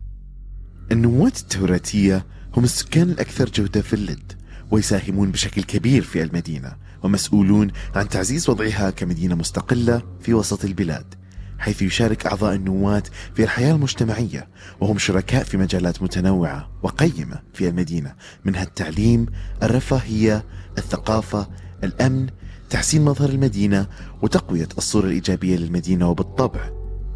النواة 0.92 1.32
التوراتية 1.42 2.26
هم 2.56 2.64
السكان 2.64 3.10
الأكثر 3.10 3.48
جودة 3.48 3.82
في 3.82 3.94
اللد 3.94 4.32
ويساهمون 4.70 5.30
بشكل 5.30 5.62
كبير 5.62 6.02
في 6.02 6.22
المدينة 6.22 6.76
ومسؤولون 7.02 7.70
عن 7.94 8.08
تعزيز 8.08 8.50
وضعها 8.50 8.90
كمدينة 8.90 9.34
مستقلة 9.34 10.02
في 10.20 10.34
وسط 10.34 10.64
البلاد. 10.64 11.14
حيث 11.58 11.82
يشارك 11.82 12.26
أعضاء 12.26 12.54
النواة 12.54 13.02
في 13.34 13.42
الحياة 13.42 13.74
المجتمعية 13.74 14.48
وهم 14.80 14.98
شركاء 14.98 15.44
في 15.44 15.56
مجالات 15.56 16.02
متنوعة 16.02 16.70
وقيمة 16.82 17.42
في 17.54 17.68
المدينة. 17.68 18.14
منها 18.44 18.62
التعليم، 18.62 19.26
الرفاهية، 19.62 20.44
الثقافة، 20.78 21.48
الأمن، 21.84 22.26
تحسين 22.70 23.04
مظهر 23.04 23.28
المدينة 23.28 23.86
وتقوية 24.22 24.68
الصورة 24.78 25.06
الإيجابية 25.06 25.56
للمدينة 25.56 26.08
وبالطبع 26.08 26.70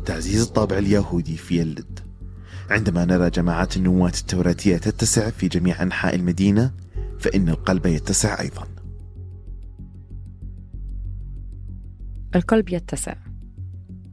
تعزيز 0.05 0.43
الطابع 0.43 0.79
اليهودي 0.79 1.37
في 1.37 1.63
اللد 1.63 2.01
عندما 2.71 3.05
نرى 3.05 3.31
جماعات 3.31 3.77
النواة 3.77 4.13
التوراتية 4.21 4.77
تتسع 4.77 5.31
في 5.31 5.49
جميع 5.49 5.83
أنحاء 5.83 6.15
المدينة 6.15 6.71
فإن 7.19 7.49
القلب 7.49 7.87
يتسع 7.87 8.41
أيضا. 8.41 8.67
القلب 12.37 12.69
يتسع. 12.69 13.15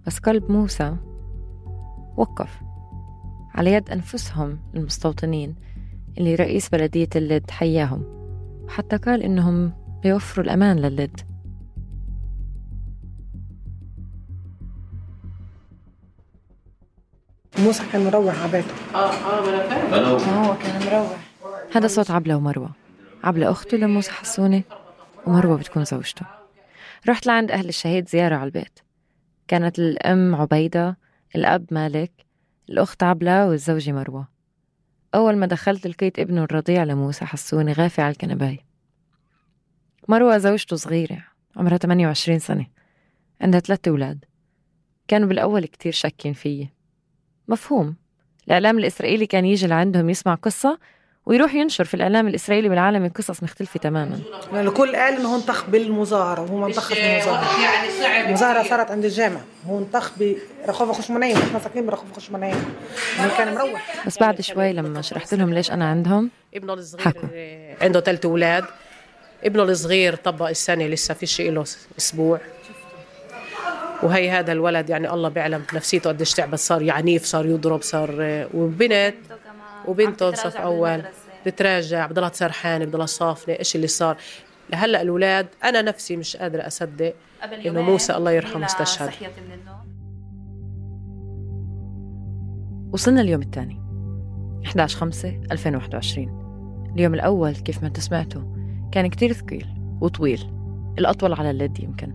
بس 0.07 0.19
قلب 0.19 0.51
موسى 0.51 0.95
وقف 2.17 2.61
على 3.55 3.73
يد 3.73 3.89
أنفسهم 3.89 4.59
المستوطنين 4.75 5.55
اللي 6.17 6.35
رئيس 6.35 6.69
بلدية 6.69 7.09
اللد 7.15 7.51
حياهم 7.51 8.03
وحتى 8.65 8.97
قال 8.97 9.23
إنهم 9.23 9.73
بيوفروا 10.03 10.45
الأمان 10.45 10.79
للد 10.79 11.19
موسى 17.59 17.83
كان 17.91 18.05
مروح 18.05 18.41
على 18.41 18.51
بيته. 18.51 18.73
آه 18.95 18.97
آه 18.97 19.41
ما 19.41 19.97
أنا 19.97 20.17
فاهم. 20.17 20.45
هو 20.45 20.55
كان 20.57 20.85
مروح. 20.85 21.17
هذا 21.75 21.87
صوت 21.87 22.11
عبلة 22.11 22.35
ومروة. 22.37 22.69
عبلة 23.23 23.51
أخته 23.51 23.77
لموسى 23.77 24.11
حسوني 24.11 24.63
ومروة 25.27 25.57
بتكون 25.57 25.85
زوجته. 25.85 26.25
رحت 27.09 27.27
لعند 27.27 27.51
أهل 27.51 27.69
الشهيد 27.69 28.09
زيارة 28.09 28.35
على 28.35 28.45
البيت. 28.45 28.85
كانت 29.47 29.79
الأم 29.79 30.36
عبيدة 30.36 30.97
الأب 31.36 31.65
مالك 31.71 32.12
الأخت 32.69 33.03
عبلة 33.03 33.47
والزوجة 33.47 33.91
مروة. 33.91 34.27
أول 35.15 35.36
ما 35.36 35.45
دخلت 35.45 35.88
لقيت 35.88 36.19
ابنه 36.19 36.43
الرضيع 36.43 36.84
لموسى 36.84 37.25
حسوني 37.25 37.73
غافي 37.73 38.01
على 38.01 38.12
الكنباية. 38.12 38.65
مروة 40.08 40.38
زوجته 40.38 40.75
صغيرة 40.75 41.23
عمرها 41.55 41.77
28 41.77 42.39
سنة 42.39 42.67
عندها 43.41 43.60
ثلاثة 43.60 43.89
أولاد. 43.89 44.25
كانوا 45.08 45.27
بالأول 45.27 45.65
كتير 45.65 45.91
شاكين 45.91 46.34
فيي. 46.34 46.69
مفهوم. 47.47 47.95
الإعلام 48.47 48.79
الإسرائيلي 48.79 49.25
كان 49.25 49.45
يجي 49.45 49.67
لعندهم 49.67 50.10
يسمع 50.10 50.36
قصة 50.36 50.79
ويروح 51.25 51.53
ينشر 51.53 51.83
في 51.83 51.93
الإعلام 51.93 52.27
الإسرائيلي 52.27 52.69
بالعالم 52.69 53.11
قصص 53.15 53.43
مختلفة 53.43 53.79
تماما. 53.79 54.19
لأن 54.53 54.67
الكل 54.67 54.95
قال 54.95 55.13
إنه 55.13 55.33
هو 55.33 55.35
انتخ 55.35 55.65
بالمظاهرة 55.69 56.41
وهو 56.41 56.57
ما 56.57 56.67
انتخ 56.67 56.89
بالمظاهرة. 56.89 57.63
يعني 57.63 57.91
صعب. 57.91 58.25
المظاهرة 58.25 58.63
صارت 58.63 58.91
عند 58.91 59.05
الجامع. 59.05 59.39
هو 59.67 59.79
انتخ 59.79 60.11
برخوفة 60.67 60.93
خشمنية 60.93 61.35
إحنا 61.35 61.59
ساكنين 61.59 61.85
برخوفة 61.85 62.13
خشمنية 62.13 62.53
يعني 63.17 63.31
كان 63.38 63.55
مروح. 63.55 64.05
بس 64.07 64.19
بعد 64.19 64.41
شوي 64.41 64.73
لما 64.73 65.01
شرحت 65.01 65.33
لهم 65.33 65.53
ليش 65.53 65.71
أنا 65.71 65.89
عندهم 65.89 66.29
ابنه 66.55 66.73
الصغير 66.73 67.05
حكوا. 67.05 67.29
عنده 67.81 67.99
ثلاث 67.99 68.25
أولاد. 68.25 68.65
ابنه 69.43 69.63
الصغير 69.63 70.15
طبق 70.15 70.49
السنة 70.49 70.88
لسه 70.88 71.13
فيش 71.13 71.41
له 71.41 71.63
أسبوع. 71.97 72.39
وهي 74.03 74.29
هذا 74.29 74.51
الولد 74.51 74.89
يعني 74.89 75.13
الله 75.13 75.29
بيعلم 75.29 75.63
نفسيته 75.73 76.09
قديش 76.09 76.33
تعبت 76.33 76.59
صار 76.59 76.91
عنيف 76.91 77.25
صار 77.25 77.45
يضرب 77.45 77.81
صار 77.81 78.09
وبنت 78.53 79.15
وبنته 79.88 80.32
صف 80.32 80.58
أول. 80.58 81.04
بتراجع 81.45 82.08
بضلها 82.08 82.32
سرحانه 82.34 82.86
بضلها 82.86 83.06
صافنة 83.06 83.56
إيش 83.60 83.76
اللي 83.76 83.88
صار؟ 83.88 84.17
لهلأ 84.69 85.02
الأولاد 85.02 85.48
أنا 85.63 85.82
نفسي 85.82 86.17
مش 86.17 86.38
قادرة 86.38 86.67
أصدق 86.67 87.13
إنه 87.65 87.82
موسى 87.82 88.15
الله 88.15 88.32
يرحمه 88.32 88.65
استشهد 88.65 89.12
وصلنا 92.93 93.21
اليوم 93.21 93.41
الثاني 93.41 93.82
11 94.65 94.98
5 94.98 95.41
2021 95.52 96.91
اليوم 96.95 97.13
الأول 97.13 97.56
كيف 97.56 97.82
ما 97.82 97.88
أنتم 97.88 98.02
سمعتوا 98.02 98.41
كان 98.91 99.08
كتير 99.08 99.34
ثقيل 99.34 99.67
وطويل 100.02 100.52
الأطول 101.00 101.34
على 101.34 101.52
اللد 101.52 101.80
يمكن 101.80 102.13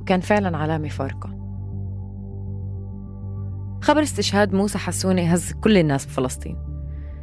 وكان 0.00 0.20
فعلا 0.20 0.56
علامة 0.56 0.88
فارقة. 0.88 1.30
خبر 3.82 4.02
استشهاد 4.02 4.54
موسى 4.54 4.78
حسوني 4.78 5.34
هز 5.34 5.52
كل 5.52 5.78
الناس 5.78 6.06
بفلسطين. 6.06 6.65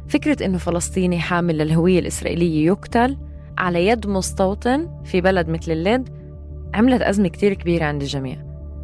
فكرة 0.08 0.46
إنه 0.46 0.58
فلسطيني 0.58 1.18
حامل 1.18 1.58
للهوية 1.58 1.98
الإسرائيلية 1.98 2.66
يقتل 2.66 3.18
على 3.58 3.86
يد 3.86 4.06
مستوطن 4.06 5.02
في 5.04 5.20
بلد 5.20 5.48
مثل 5.48 5.72
اللد 5.72 6.08
عملت 6.74 7.02
أزمة 7.02 7.28
كتير 7.28 7.54
كبيرة 7.54 7.84
عند 7.84 8.02
الجميع. 8.02 8.36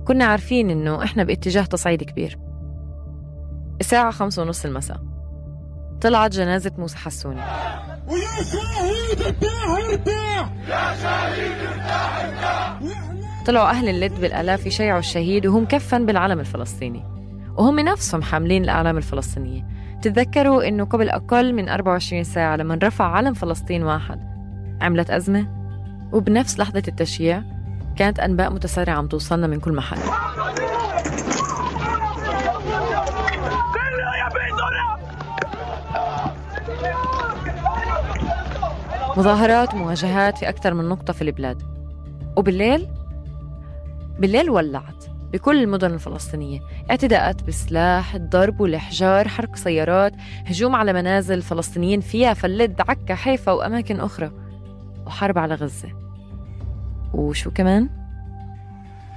كنا 0.05 0.25
عارفين 0.25 0.71
إنه 0.71 1.05
إحنا 1.05 1.25
باتجاه 1.25 1.63
تصعيد 1.63 2.03
كبير. 2.03 2.39
الساعة 3.81 4.11
خمسة 4.11 4.43
ونص 4.43 4.65
المساء. 4.65 5.01
طلعت 6.01 6.33
جنازة 6.33 6.73
موسى 6.79 6.97
حسوني. 6.97 7.41
ويا 8.09 8.45
شهيد 8.53 9.23
ارتاح 9.27 9.69
ارتاح 9.91 10.53
يا 10.69 10.97
شهيد 11.03 11.53
ارتاح 11.69 12.25
ارتاح 12.25 12.81
طلعوا 13.47 13.71
أهل 13.71 13.89
اللد 13.89 14.21
بالآلاف 14.21 14.67
يشيعوا 14.67 14.99
الشهيد 14.99 15.47
وهو 15.47 15.61
مكفن 15.61 16.07
بالعلم 16.07 16.41
الفلسطيني. 16.41 17.05
وهم 17.57 17.81
نفسهم 17.81 18.23
حاملين 18.23 18.65
الأعلام 18.65 18.97
الفلسطينية. 18.97 19.80
تتذكروا 20.03 20.69
إنه 20.69 20.85
قبل 20.85 21.09
أقل 21.09 21.53
من 21.53 21.69
24 21.69 22.25
ساعة 22.25 22.57
لما 22.57 22.79
رفع 22.83 23.05
علم 23.05 23.35
فلسطين 23.35 23.83
واحد 23.83 24.21
عملت 24.81 25.11
أزمة؟ 25.11 25.47
وبنفس 26.13 26.59
لحظة 26.59 26.83
التشييع 26.89 27.43
كانت 27.97 28.21
أنباء 28.21 28.53
متسارعة 28.53 28.95
عم 28.95 29.07
توصلنا 29.07 29.47
من 29.47 29.61
كل 29.61 29.73
محل. 29.73 29.99
مظاهرات 39.17 39.75
ومواجهات 39.75 40.39
في 40.39 40.49
أكثر 40.49 40.75
من 40.75 40.89
نقطة 40.89 41.13
في 41.13 41.23
البلاد. 41.23 41.63
وبالليل؟ 42.37 42.89
بالليل 44.19 44.51
ولعت. 44.51 45.10
بكل 45.33 45.63
المدن 45.63 45.95
الفلسطينية. 45.95 46.61
اعتداءات 46.91 47.43
بسلاح 47.43 48.15
الضرب 48.15 48.61
والإحجار 48.61 49.29
حرق 49.29 49.57
سيارات 49.57 50.13
هجوم 50.47 50.75
على 50.75 50.93
منازل 50.93 51.43
فلسطينيين 51.43 52.01
فيها 52.01 52.35
فلد 52.35 52.81
عكا 52.89 53.15
حيفا 53.15 53.53
وأماكن 53.53 54.01
أخرى 54.01 54.31
وحرب 55.07 55.39
على 55.39 55.55
غزة. 55.55 55.89
وشو 57.15 57.51
كمان؟ 57.51 57.89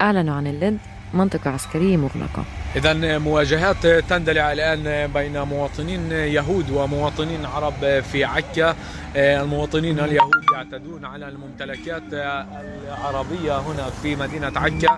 أعلنوا 0.02 0.36
عن 0.36 0.48
اللد 0.48 0.78
منطقة 1.14 1.50
عسكرية 1.50 1.98
مغلقة. 1.98 2.46
إذا 2.76 3.18
مواجهات 3.18 3.88
تندلع 3.88 4.52
الآن 4.54 5.12
بين 5.14 5.42
مواطنين 5.42 6.12
يهود 6.12 6.70
ومواطنين 6.70 7.46
عرب 7.46 8.00
في 8.00 8.26
عكا. 8.26 8.76
المواطنين 9.16 10.00
اليهود 10.00 10.44
يعتدون 10.54 11.06
على 11.06 11.28
الممتلكات 11.28 12.04
العربية 12.14 13.60
هنا 13.60 13.90
في 14.02 14.16
مدينة 14.16 14.52
عكا. 14.56 14.98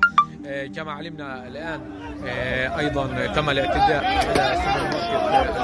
كما 0.75 0.91
علمنا 0.91 1.47
الآن 1.47 1.81
أيضا 2.79 3.27
تم 3.27 3.49
الاعتداء 3.49 4.05
على 4.05 4.55
سوبر 4.55 4.89
ماركت 4.91 5.55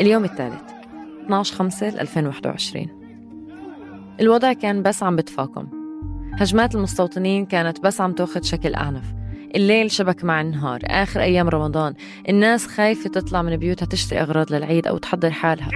اليوم 0.00 0.24
الثالث 0.24 0.62
12 1.24 1.56
5 1.56 1.88
2021 1.88 2.98
الوضع 4.20 4.52
كان 4.52 4.82
بس 4.82 5.02
عم 5.02 5.16
بتفاقم. 5.16 5.66
هجمات 6.40 6.74
المستوطنين 6.74 7.46
كانت 7.46 7.80
بس 7.80 8.00
عم 8.00 8.12
تاخذ 8.12 8.42
شكل 8.42 8.74
أعنف. 8.74 9.04
الليل 9.54 9.90
شبك 9.90 10.24
مع 10.24 10.40
النهار. 10.40 10.80
آخر 10.84 11.20
أيام 11.20 11.48
رمضان 11.48 11.94
الناس 12.28 12.66
خايفة 12.66 13.10
تطلع 13.10 13.42
من 13.42 13.56
بيوتها 13.56 13.86
تشتري 13.86 14.20
أغراض 14.20 14.52
للعيد 14.52 14.86
أو 14.86 14.98
تحضر 14.98 15.30
حالها. 15.30 15.68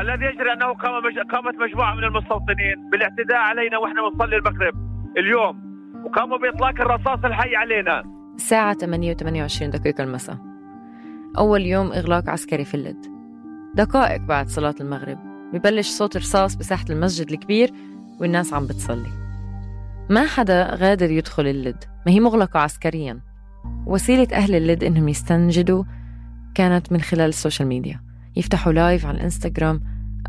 الذي 0.00 0.24
يجري 0.24 0.52
أنه 0.52 0.74
قام 0.74 1.04
مج... 1.04 1.18
قامت 1.32 1.54
مجموعة 1.58 1.94
من 1.94 2.04
المستوطنين. 2.04 2.90
بالاعتداء 2.92 3.38
علينا 3.38 3.78
وإحنا 3.78 4.02
بنصلي 4.08 4.36
المغرب. 4.36 4.74
اليوم 5.18 5.69
وقاموا 6.04 6.38
بإطلاق 6.38 6.80
الرصاص 6.80 7.24
الحي 7.24 7.56
علينا. 7.56 8.04
الساعة 8.34 8.74
8 8.74 9.14
و28 9.14 9.62
دقيقة 9.62 10.04
المساء. 10.04 10.36
أول 11.38 11.60
يوم 11.60 11.92
إغلاق 11.92 12.28
عسكري 12.28 12.64
في 12.64 12.74
اللد 12.74 13.06
دقائق 13.74 14.20
بعد 14.20 14.48
صلاة 14.48 14.74
المغرب. 14.80 15.18
ببلش 15.52 15.88
صوت 15.88 16.16
رصاص 16.16 16.54
بساحة 16.54 16.84
المسجد 16.90 17.32
الكبير 17.32 17.70
والناس 18.20 18.52
عم 18.52 18.66
بتصلي. 18.66 19.08
ما 20.10 20.26
حدا 20.26 20.74
غادر 20.74 21.10
يدخل 21.10 21.46
اللد 21.46 21.84
ما 22.06 22.12
هي 22.12 22.20
مغلقة 22.20 22.60
عسكريا. 22.60 23.20
وسيلة 23.86 24.28
أهل 24.32 24.54
اللد 24.54 24.84
إنهم 24.84 25.08
يستنجدوا 25.08 25.84
كانت 26.54 26.92
من 26.92 27.00
خلال 27.00 27.28
ال 27.28 27.34
social 27.34 27.68
media. 27.68 28.00
يفتحوا 28.36 28.72
live 28.72 29.06
على 29.06 29.16
الإنستغرام 29.16 29.80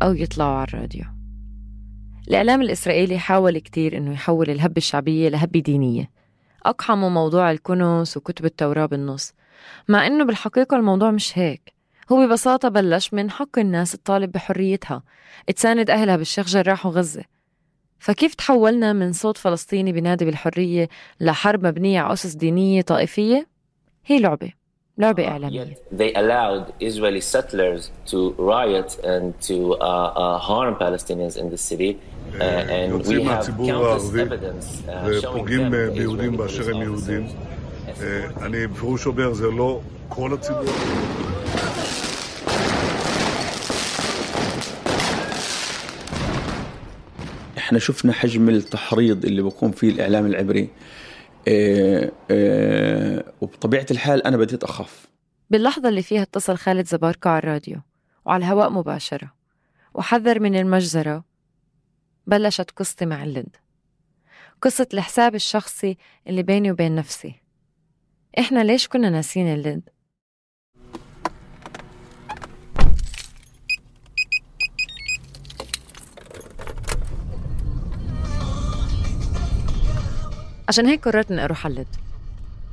أو 0.02 0.12
يطلعوا 0.12 0.54
على 0.54 0.66
الراديو. 0.68 1.04
الإعلام 2.28 2.62
الإسرائيلي 2.62 3.18
حاول 3.18 3.58
كتير 3.58 3.96
إنه 3.96 4.12
يحول 4.12 4.50
الهبة 4.50 4.76
الشعبية 4.76 5.28
لهبة 5.28 5.60
دينية. 5.60 6.10
أقحموا 6.66 7.08
موضوع 7.08 7.50
الكنس 7.50 8.16
وكتب 8.16 8.44
التوراة 8.44 8.86
بالنص. 8.86 9.32
مع 9.88 10.06
إنه 10.06 10.24
بالحقيقة 10.24 10.76
الموضوع 10.76 11.10
مش 11.10 11.38
هيك. 11.38 11.72
هو 12.12 12.26
ببساطة 12.26 12.68
بلش 12.68 13.14
من 13.14 13.30
حق 13.30 13.58
الناس 13.58 13.92
تطالب 13.92 14.32
بحريتها. 14.32 15.02
تساند 15.56 15.90
أهلها 15.90 16.16
بالشيخ 16.16 16.46
جراح 16.46 16.86
وغزة. 16.86 17.24
فكيف 17.98 18.34
تحولنا 18.34 18.92
من 18.92 19.12
صوت 19.12 19.36
فلسطيني 19.36 19.92
بنادي 19.92 20.24
بالحرية 20.24 20.88
لحرب 21.20 21.66
مبنية 21.66 22.00
على 22.00 22.12
أسس 22.12 22.34
دينية 22.34 22.82
طائفية؟ 22.82 23.46
هي 24.06 24.20
لعبة. 24.20 24.52
لعبة 24.97 25.27
إعلامية 25.27 25.77
They 25.91 26.13
allowed 26.13 26.73
Israeli 26.79 27.21
settlers 27.21 27.91
to 28.11 28.17
riot 28.37 28.97
and 29.03 29.33
to 29.47 29.73
uh, 29.73 29.83
uh, 29.83 30.37
harm 30.39 30.75
Palestinians 30.75 31.37
in 31.37 31.49
the 31.49 31.57
city. 31.57 31.91
Uh, 31.93 32.43
and 32.43 32.91
יוצאים 32.91 33.19
we 33.19 33.23
have 33.23 33.25
מהציבור 33.25 33.67
countless 33.67 34.15
הערבי 34.15 34.21
evidence 34.21 34.65
uh, 34.87 35.21
showing 35.21 35.25
ופוגעים 35.25 35.67
them, 35.67 35.71
the 35.71 35.97
ביהודים 35.97 36.33
Israeli 36.33 36.37
באשר 36.37 36.63
הם 36.69 36.81
police 36.81 36.83
יהודים. 36.83 37.27
officers. 37.27 38.01
אה, 38.03 38.45
אני 38.45 38.67
בפירוש 38.67 39.05
אומר, 39.07 39.33
זה 39.33 39.51
לא 39.51 39.79
כל 40.09 40.33
הציבור. 40.33 40.63
احنا 47.57 47.79
شفنا 47.79 48.13
حجم 48.13 48.49
التحريض 48.49 49.25
اللي 49.25 49.41
بيقوم 49.41 49.71
فيه 49.71 49.89
الاعلام 49.89 50.25
العبري 50.25 50.69
آه 51.48 52.12
آه 52.30 53.24
وبطبيعة 53.40 53.86
الحال 53.90 54.26
أنا 54.26 54.36
بديت 54.36 54.64
أخاف. 54.64 55.06
باللحظة 55.50 55.88
اللي 55.88 56.02
فيها 56.02 56.22
اتصل 56.22 56.56
خالد 56.56 56.86
زباركة 56.86 57.30
على 57.30 57.38
الراديو 57.38 57.80
وعلى 58.24 58.44
الهواء 58.44 58.70
مباشرة 58.70 59.32
وحذر 59.94 60.40
من 60.40 60.56
المجزرة 60.56 61.24
بلشت 62.26 62.70
قصتي 62.70 63.06
مع 63.06 63.24
اللد 63.24 63.56
قصة 64.62 64.86
الحساب 64.94 65.34
الشخصي 65.34 65.96
اللي 66.26 66.42
بيني 66.42 66.70
وبين 66.70 66.94
نفسي. 66.94 67.34
إحنا 68.38 68.64
ليش 68.64 68.88
كنا 68.88 69.10
ناسين 69.10 69.46
اللد؟ 69.54 69.88
عشان 80.68 80.86
هيك 80.86 81.04
قررت 81.04 81.30
إني 81.30 81.44
أروح 81.44 81.66
على 81.66 81.74
اللد 81.74 81.96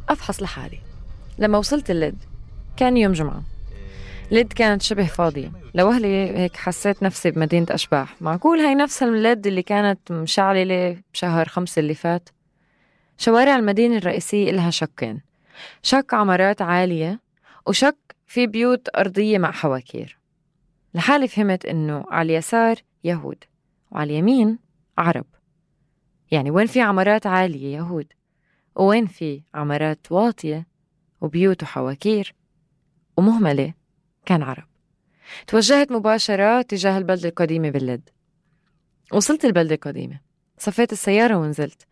أفحص 0.09 0.41
لحالي. 0.41 0.79
لما 1.37 1.57
وصلت 1.57 1.91
اللد 1.91 2.17
كان 2.77 2.97
يوم 2.97 3.13
جمعة. 3.13 3.43
اللد 4.31 4.53
كانت 4.53 4.81
شبه 4.81 5.05
فاضية. 5.05 5.51
لوهلة 5.75 6.37
هيك 6.37 6.57
حسيت 6.57 7.03
نفسي 7.03 7.31
بمدينة 7.31 7.65
أشباح. 7.69 8.21
معقول 8.21 8.59
هاي 8.59 8.75
نفس 8.75 9.03
اللد 9.03 9.47
اللي 9.47 9.61
كانت 9.61 10.11
مشعللة 10.11 10.97
بشهر 11.13 11.47
خمسة 11.47 11.79
اللي 11.79 11.93
فات؟ 11.93 12.29
شوارع 13.17 13.55
المدينة 13.55 13.97
الرئيسية 13.97 14.49
إلها 14.49 14.69
شقين. 14.69 15.21
شق 15.83 16.15
عمارات 16.15 16.61
عالية 16.61 17.19
وشق 17.67 17.97
في 18.27 18.47
بيوت 18.47 18.87
أرضية 18.97 19.37
مع 19.37 19.51
حواكير. 19.51 20.17
لحالي 20.93 21.27
فهمت 21.27 21.65
إنه 21.65 22.05
على 22.11 22.33
اليسار 22.33 22.75
يهود 23.03 23.43
وعلى 23.91 24.13
اليمين 24.13 24.59
عرب. 24.97 25.25
يعني 26.31 26.51
وين 26.51 26.67
في 26.67 26.81
عمارات 26.81 27.27
عالية 27.27 27.77
يهود 27.77 28.13
ووين 28.75 29.05
في 29.05 29.41
عمارات 29.53 30.11
واطية 30.11 30.67
وبيوت 31.21 31.63
وحواكير 31.63 32.35
ومهملة 33.17 33.73
كان 34.25 34.43
عرب. 34.43 34.63
توجهت 35.47 35.91
مباشرة 35.91 36.61
تجاه 36.61 36.97
البلدة 36.97 37.29
القديمة 37.29 37.69
باللد. 37.69 38.09
وصلت 39.13 39.45
البلدة 39.45 39.75
القديمة. 39.75 40.19
صفيت 40.57 40.91
السيارة 40.91 41.35
ونزلت. 41.35 41.87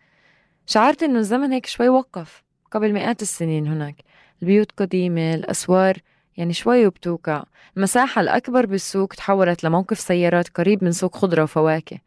شعرت 0.66 1.04
إنه 1.04 1.20
الزمن 1.20 1.52
هيك 1.52 1.66
شوي 1.66 1.90
وقف 1.90 2.44
قبل 2.72 2.94
مئات 2.94 3.22
السنين 3.22 3.68
هناك. 3.68 3.96
البيوت 4.42 4.72
قديمة 4.72 5.34
الأسوار 5.34 5.98
يعني 6.38 6.54
شوي 6.54 6.88
وبتوقع 6.88 7.44
المساحة 7.78 8.22
الأكبر 8.22 8.66
بالسوق 8.66 9.14
تحولت 9.14 9.64
لموقف 9.64 10.00
سيارات 10.00 10.50
قريب 10.50 10.84
من 10.84 10.92
سوق 10.92 11.16
خضرة 11.16 11.44
وفواكه. 11.44 11.98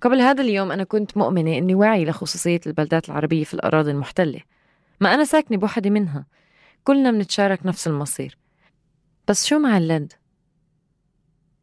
قبل 0.00 0.20
هذا 0.20 0.42
اليوم 0.42 0.72
أنا 0.72 0.84
كنت 0.84 1.16
مؤمنة 1.16 1.58
إني 1.58 1.74
واعي 1.74 2.04
لخصوصية 2.04 2.60
البلدات 2.66 3.08
العربية 3.08 3.44
في 3.44 3.54
الأراضي 3.54 3.90
المحتلة. 3.90 4.40
ما 5.00 5.14
أنا 5.14 5.24
ساكنة 5.24 5.58
بوحدة 5.58 5.90
منها. 5.90 6.26
كلنا 6.84 7.10
منتشارك 7.10 7.66
نفس 7.66 7.88
المصير. 7.88 8.38
بس 9.28 9.46
شو 9.46 9.58
مع 9.58 9.78
اللد؟ 9.78 10.12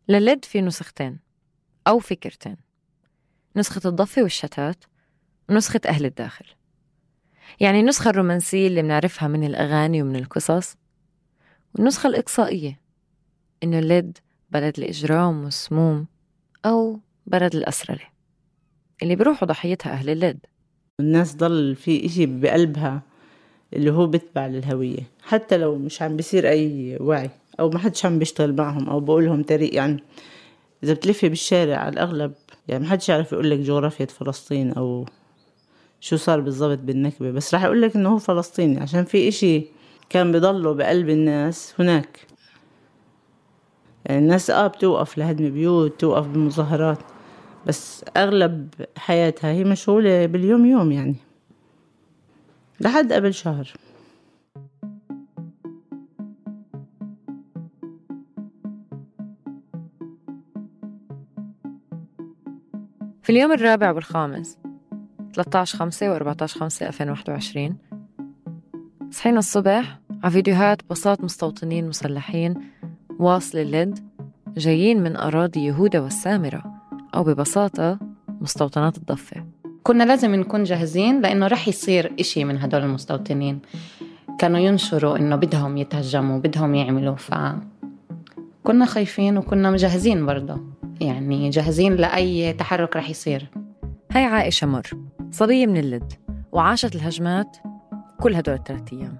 للد 0.10 0.46
في 0.46 0.62
نسختين 0.62 1.20
أو 1.88 2.00
فكرتين. 2.00 2.58
نسخة 3.56 3.90
الضفة 3.90 4.22
والشتات 4.22 4.84
ونسخة 5.50 5.82
أهل 5.86 6.06
الداخل. 6.06 6.46
يعني 7.60 7.80
النسخة 7.80 8.10
الرومانسية 8.10 8.68
اللي 8.68 8.82
بنعرفها 8.82 9.28
من 9.28 9.44
الأغاني 9.44 10.02
ومن 10.02 10.16
القصص 10.16 10.76
والنسخة 11.76 12.08
الإقصائية. 12.08 12.80
إنه 13.64 13.80
اللد 13.80 14.18
بلد 14.50 14.80
الإجرام 14.80 15.44
والسموم 15.44 16.08
أو 16.66 17.00
بلد 17.26 17.56
الأسرلة. 17.56 18.15
اللي 19.04 19.16
بروحوا 19.16 19.48
ضحيتها 19.48 19.92
أهل 19.92 20.10
اللد 20.10 20.38
الناس 21.00 21.36
ضل 21.36 21.76
في 21.76 22.06
إشي 22.06 22.26
بقلبها 22.26 23.02
اللي 23.74 23.92
هو 23.92 24.08
بتبع 24.08 24.48
للهوية. 24.48 25.04
حتى 25.24 25.58
لو 25.58 25.76
مش 25.76 26.02
عم 26.02 26.16
بيصير 26.16 26.50
أي 26.50 26.98
وعي 27.02 27.30
أو 27.60 27.70
ما 27.70 27.80
حدش 27.80 28.06
عم 28.06 28.20
بيشتغل 28.20 28.56
معهم 28.56 28.90
أو 28.90 29.00
بقولهم 29.00 29.44
طريق 29.44 29.76
يعني 29.76 30.04
إذا 30.84 30.94
بتلفي 30.94 31.30
بالشارع 31.30 31.78
على 31.78 31.94
الأغلب 31.94 32.34
يعني 32.68 32.84
ما 32.84 32.90
حدش 32.90 33.10
يعرف 33.10 33.32
يقول 33.32 33.50
لك 33.52 33.60
جغرافية 33.60 34.06
فلسطين 34.06 34.72
أو 34.72 35.06
شو 36.00 36.16
صار 36.16 36.40
بالضبط 36.40 36.80
بالنكبة. 36.80 37.32
بس 37.32 37.54
راح 37.54 37.64
أقول 37.64 37.82
لك 37.82 37.96
إنه 37.96 38.10
هو 38.10 38.18
فلسطيني 38.18 38.80
عشان 38.80 39.06
في 39.06 39.28
إشي 39.28 39.66
كان 40.10 40.32
بضله 40.32 40.74
بقلب 40.74 41.10
الناس 41.10 41.74
هناك. 41.80 42.28
يعني 44.06 44.20
الناس 44.20 44.50
آه 44.50 44.68
بتوقف 44.68 45.18
لهدم 45.18 45.50
بيوت 45.50 46.00
توقف 46.00 46.28
بمظاهرات. 46.28 47.15
بس 47.66 48.06
أغلب 48.18 48.70
حياتها 48.98 49.52
هي 49.52 49.64
مشغولة 49.64 50.26
باليوم 50.26 50.66
يوم 50.66 50.92
يعني. 50.92 51.16
لحد 52.80 53.14
قبل 53.14 53.34
شهر. 53.34 53.74
في 63.24 63.30
اليوم 63.32 63.52
الرابع 63.52 63.92
والخامس 63.92 64.58
13 65.34 65.78
5 65.78 66.12
و 66.12 66.16
14 66.16 66.60
5 66.60 66.88
2021 66.88 67.78
صحينا 69.12 69.40
الصبح 69.40 70.00
على 70.24 70.32
فيديوهات 70.32 70.82
بساط 70.90 71.24
مستوطنين 71.24 71.88
مسلحين 71.88 72.54
واصل 73.20 73.58
اللد 73.58 74.00
جايين 74.58 75.04
من 75.04 75.16
أراضي 75.16 75.66
يهودا 75.66 76.00
والسامرة. 76.00 76.75
أو 77.16 77.24
ببساطة 77.24 78.00
مستوطنات 78.42 78.98
الضفة. 78.98 79.46
كنا 79.84 80.04
لازم 80.04 80.36
نكون 80.36 80.64
جاهزين 80.64 81.22
لأنه 81.22 81.48
رح 81.48 81.68
يصير 81.68 82.14
إشي 82.20 82.44
من 82.44 82.58
هدول 82.58 82.82
المستوطنين. 82.82 83.60
كانوا 84.40 84.60
ينشروا 84.60 85.18
إنه 85.18 85.36
بدهم 85.36 85.78
يتهجموا 85.78 86.40
بدهم 86.40 86.76
يعملوا 86.76 87.16
ف 87.16 87.34
كنا 88.64 88.86
خايفين 88.86 89.38
وكنا 89.38 89.72
مجهزين 89.72 90.26
برضه. 90.26 90.62
يعني 91.02 91.50
جاهزين 91.50 91.96
لأي 91.96 92.54
تحرك 92.54 92.96
رح 92.96 93.10
يصير. 93.10 93.50
هاي 94.12 94.24
عائشة 94.24 94.68
مر 94.68 94.90
صبية 95.32 95.68
من 95.68 95.78
اللد 95.78 96.14
وعاشت 96.52 96.96
الهجمات 96.96 97.58
كل 98.20 98.36
هدول 98.36 98.56
الثلاث 98.56 98.94
أيام. 98.94 99.18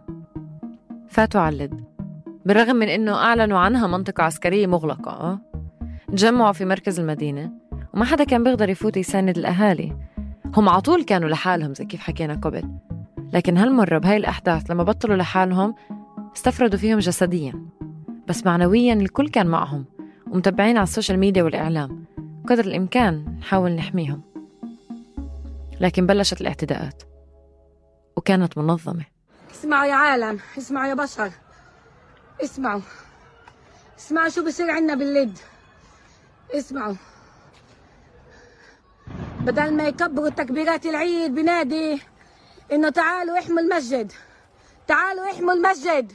فاتوا 1.10 1.42
على 1.42 1.56
اللد 1.56 1.84
بالرغم 2.46 2.76
من 2.76 2.88
إنه 2.88 3.14
أعلنوا 3.16 3.60
عنها 3.60 3.88
منطقة 3.88 4.24
عسكرية 4.24 4.68
مغلقة؟ 4.68 5.40
تجمعوا 6.08 6.52
في 6.52 6.66
مركز 6.66 7.00
المدينة 7.00 7.65
وما 7.96 8.06
حدا 8.06 8.24
كان 8.24 8.44
بيقدر 8.44 8.70
يفوت 8.70 8.98
يساند 8.98 9.38
الأهالي. 9.38 9.98
هم 10.58 10.70
على 10.70 10.82
طول 10.82 11.04
كانوا 11.04 11.30
لحالهم 11.30 11.74
زي 11.74 11.86
كيف 11.86 12.02
حكينا 12.02 12.34
قبل. 12.34 12.70
لكن 13.34 13.58
هالمرة 13.58 13.98
بهاي 13.98 14.18
الأحداث 14.18 14.72
لما 14.72 14.84
بطلوا 14.84 15.16
لحالهم 15.16 15.76
استفردوا 16.36 16.80
فيهم 16.80 17.00
جسديا. 17.00 17.66
بس 18.28 18.46
معنويا 18.46 18.94
الكل 18.94 19.30
كان 19.30 19.48
معهم 19.48 19.86
ومتابعين 20.32 20.78
على 20.78 20.84
ال 20.84 20.89
social 20.89 21.20
media 21.20 21.44
والإعلام. 21.44 22.06
قدر 22.48 22.66
الإمكان 22.66 23.38
نحاول 23.40 23.72
نحميهم. 23.72 24.22
لكن 25.82 26.06
بلشت 26.06 26.42
الاعتداءات. 26.42 27.04
وكانت 28.18 28.58
منظمة. 28.58 29.06
اسمعوا 29.52 29.86
يا 29.86 29.96
عالم. 29.96 30.40
اسمعوا 30.58 30.88
يا 30.88 30.94
بشر. 30.94 31.30
اسمعوا. 32.44 32.82
اسمعوا 34.00 34.30
شو 34.30 34.46
بصير 34.46 34.72
عنا 34.72 34.96
باللد 34.96 35.38
اسمعوا. 36.54 36.96
بدل 39.46 39.74
ما 39.74 39.84
يكبروا 39.84 40.30
تكبيرات 40.30 40.86
العيد 40.86 41.36
بنادي 41.36 42.02
إنه 42.74 42.90
تعالوا 42.90 43.40
احموا 43.40 43.60
المسجد. 43.60 44.12
تعالوا 44.88 45.26
احموا 45.32 45.54
المسجد. 45.54 46.12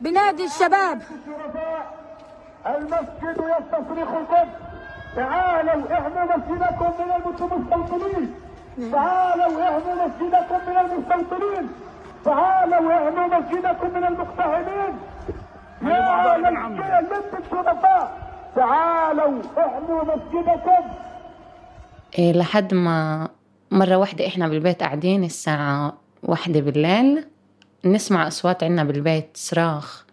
بنادي 0.00 0.44
الشباب. 0.44 1.02
المسجد 2.66 3.36
يستصرخ 3.38 4.08
القدس 4.08 4.48
تعالوا 5.16 5.92
احموا 5.92 6.36
مسجدكم 6.36 6.92
من 6.98 7.12
المستوطنين 7.16 8.34
تعالوا 8.92 9.62
احموا 9.62 10.06
مسجدكم 10.06 10.60
من 10.68 10.76
المستوطنين. 10.76 11.68
تعالوا 12.24 12.92
احموا 12.92 13.26
مسجدكم 13.38 13.90
من 13.94 14.04
المقتحمين. 14.04 14.98
يا 15.82 17.00
بنت 17.00 17.44
الشرفاء 17.44 18.18
تعالوا 18.56 19.42
احموا 19.58 20.04
مسجدكم. 20.04 20.84
لحد 22.18 22.74
ما 22.74 23.28
مرة 23.70 23.96
واحدة 23.96 24.26
إحنا 24.26 24.48
بالبيت 24.48 24.80
قاعدين 24.82 25.24
الساعة 25.24 25.98
واحدة 26.22 26.60
بالليل 26.60 27.24
نسمع 27.84 28.28
أصوات 28.28 28.64
عنا 28.64 28.84
بالبيت 28.84 29.28
صراخ 29.34 30.04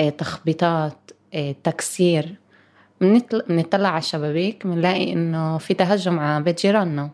إيه 0.00 0.10
تخبيطات 0.10 1.10
إيه 1.34 1.56
تكسير. 1.64 2.34
بنطل- 3.00 3.42
بنطلع 3.48 3.88
على 3.88 3.98
الشبابيك 3.98 4.66
بنلاقي 4.66 5.12
إنه 5.12 5.58
في 5.58 5.74
تهجم 5.74 6.18
على 6.18 6.44
بيت 6.44 6.60
جيراننا. 6.60 7.10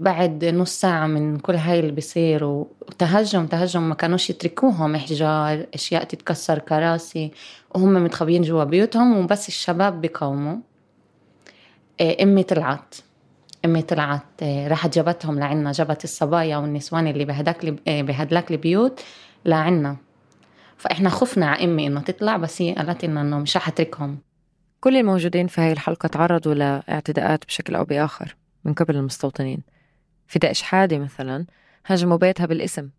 بعد 0.00 0.44
نص 0.44 0.70
ساعة 0.80 1.06
من 1.06 1.38
كل 1.38 1.54
هاي 1.56 1.80
اللي 1.80 1.92
بيصير 1.92 2.44
وتهجم 2.44 3.46
تهجم 3.46 3.88
ما 3.88 3.94
كانوش 3.94 4.30
يتركوهم 4.30 4.94
إحجار 4.94 5.66
أشياء 5.74 6.04
تتكسر 6.04 6.58
كراسي. 6.58 7.30
وهم 7.74 8.04
متخبيين 8.04 8.42
جوا 8.42 8.64
بيوتهم 8.64 9.16
وبس 9.18 9.48
الشباب 9.48 10.00
بيقاوموا. 10.00 10.56
إيه، 12.00 12.22
أمي 12.22 12.42
طلعت. 12.42 12.94
أمي 13.64 13.82
طلعت 13.82 14.42
راحت 14.42 14.94
جابتهم 14.94 15.38
لعنا 15.38 15.72
جابت 15.72 16.04
الصبايا 16.04 16.56
والنسوان 16.56 17.06
اللي 17.06 17.24
بهداك 17.24 17.64
بهدلاك 17.86 18.50
البيوت 18.50 19.00
لعنا. 19.44 19.96
فإحنا 20.76 21.10
خفنا 21.10 21.46
على 21.46 21.64
أمي 21.64 21.86
إنه 21.86 22.00
تطلع 22.00 22.36
بس 22.36 22.62
هي 22.62 22.74
قالت 22.74 23.04
لنا 23.04 23.20
إنه 23.20 23.38
مش 23.38 23.56
رح 23.56 23.68
أتركهم. 23.68 24.18
كل 24.80 24.96
الموجودين 24.96 25.46
في 25.46 25.60
هاي 25.60 25.72
الحلقة 25.72 26.06
تعرضوا 26.06 26.54
لاعتداءات 26.54 27.46
بشكل 27.46 27.74
أو 27.74 27.84
بآخر 27.84 28.36
من 28.64 28.74
قبل 28.74 28.96
المستوطنين. 28.96 29.62
في 30.26 30.38
داعش 30.38 30.62
حادي 30.62 30.98
مثلا 30.98 31.46
هاجموا 31.86 32.16
بيتها 32.16 32.46
بالاسم 32.46 32.90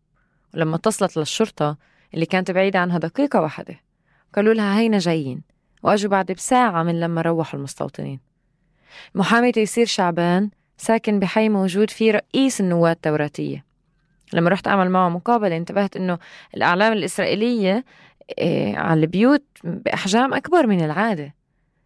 ولما 0.53 0.76
اتصلت 0.76 1.18
للشرطة 1.18 1.78
اللي 2.14 2.26
كانت 2.26 2.51
بعيدة 2.51 2.80
عنها 2.80 2.97
دقيقة 2.97 3.41
واحدة 3.41 3.80
قالوا 4.36 4.53
لها 4.53 4.80
هينا 4.80 4.97
جايين 4.97 5.41
وأجوا 5.84 6.12
بعد 6.12 6.32
بساعة 6.32 6.84
من 6.84 6.99
لما 6.99 7.22
روحوا 7.22 7.59
المستوطنين. 7.59 8.31
محامي 9.16 9.52
تيسير 9.52 9.86
شعبان 9.86 10.50
ساكن 10.78 11.20
بحي 11.20 11.50
موجود 11.50 11.89
فيه 11.89 12.12
رئيس 12.12 12.62
النواة 12.62 12.92
التوراتية. 12.92 13.66
لما 14.34 14.50
رحت 14.50 14.68
أعمل 14.68 14.89
معه 14.89 15.10
مقابلة 15.10 15.58
انتبهت 15.58 15.96
إنه 15.96 16.20
الأعلام 16.56 16.94
الإسرائيلية 16.94 17.86
إيه 18.38 18.78
على 18.78 19.02
البيوت 19.02 19.44
بأحجام 19.64 20.34
أكبر 20.34 20.68
من 20.68 20.86
العادة. 20.86 21.36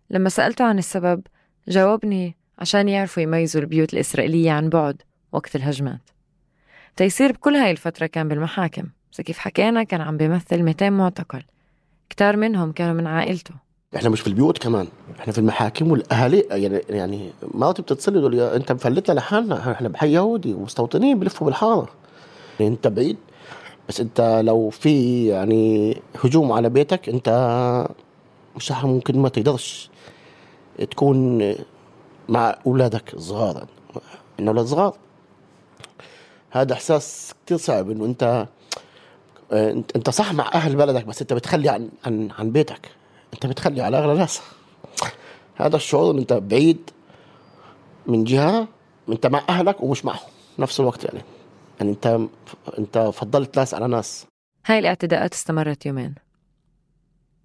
لما 0.09 0.29
سألته 0.29 0.65
عن 0.65 0.77
السبب 0.77 1.21
جاوبني 1.67 2.35
عشان 2.59 2.89
يعرفوا 2.89 3.23
يميزوا 3.23 3.61
البيوت 3.61 3.93
الإسرائيلية 3.93 4.51
عن 4.51 4.69
بعد 4.69 5.01
وقت 5.31 5.55
الهجمات. 5.55 6.09
تيسير 6.95 7.31
بكل 7.31 7.55
هاي 7.55 7.71
الفترة 7.71 8.05
كان 8.05 8.27
بالمحاكم. 8.27 8.87
بس 9.11 9.21
كيف 9.21 9.37
حكينا 9.37 9.83
كان 9.83 10.01
عم 10.01 10.17
بيمثل 10.17 10.63
200 10.63 10.89
معتقل. 10.89 11.43
كتار 12.09 12.37
منهم 12.37 12.71
كانوا 12.71 12.93
من 12.93 13.07
عائلته. 13.07 13.64
إحنا 13.95 14.09
مش 14.09 14.21
في 14.21 14.27
البيوت 14.27 14.57
كمان 14.57 14.87
إحنا 15.19 15.33
في 15.33 15.39
المحاكم 15.39 15.91
والأهالي 15.91 16.39
يعني 16.49 16.81
يعني 16.89 17.31
مراتي 17.53 17.81
بتتصل 17.81 18.15
يقول 18.15 18.39
أنت 18.39 18.71
مفلتنا 18.71 19.13
لحالنا 19.13 19.71
إحنا 19.71 19.89
بحي 19.89 20.11
يهودي 20.11 20.53
ومستوطنين 20.53 21.19
بلفوا 21.19 21.47
بالحارة. 21.47 21.89
يعني 22.59 22.71
أنت 22.73 22.87
بعيد 22.87 23.17
بس 23.89 24.01
أنت 24.01 24.41
لو 24.45 24.69
في 24.69 25.25
يعني 25.27 25.97
هجوم 26.23 26.51
على 26.51 26.69
بيتك 26.69 27.09
أنت 27.09 27.29
مش 28.55 28.71
ممكن 28.71 29.19
ما 29.19 29.29
تقدرش 29.29 29.89
تكون 30.91 31.39
مع 32.29 32.55
أولادك 32.67 33.13
الصغار 33.13 33.65
انه 34.39 34.51
أولاد 34.51 34.65
صغار 34.65 34.97
هذا 36.51 36.73
إحساس 36.73 37.33
كتير 37.45 37.57
صعب 37.57 37.89
إنه 37.91 38.05
أنت 38.05 38.47
أنت 39.95 40.09
صح 40.09 40.33
مع 40.33 40.49
أهل 40.53 40.75
بلدك 40.75 41.05
بس 41.05 41.21
أنت 41.21 41.33
بتخلي 41.33 41.69
عن 41.69 41.89
عن 42.05 42.29
عن 42.39 42.51
بيتك. 42.51 42.89
انت 43.35 43.45
بتخلي 43.45 43.81
على 43.81 43.97
أغلى 43.97 44.19
ناس. 44.19 44.41
هذا 45.55 45.75
الشعور 45.75 46.13
إن 46.13 46.17
انت 46.17 46.33
بعيد 46.33 46.89
من 48.07 48.23
جهة 48.23 48.67
انت 49.09 49.27
مع 49.27 49.43
أهلك 49.49 49.83
ومش 49.83 50.05
معهم 50.05 50.29
نفس 50.59 50.79
الوقت 50.79 51.03
يعني. 51.03 51.21
يعني 51.79 51.91
انت 51.91 52.19
انت 52.79 52.97
فضلت 52.97 53.57
ناس 53.57 53.73
على 53.73 53.87
ناس. 53.87 54.25
هاي 54.65 54.79
الاعتداءات 54.79 55.33
استمرت 55.33 55.85
يومين. 55.85 56.15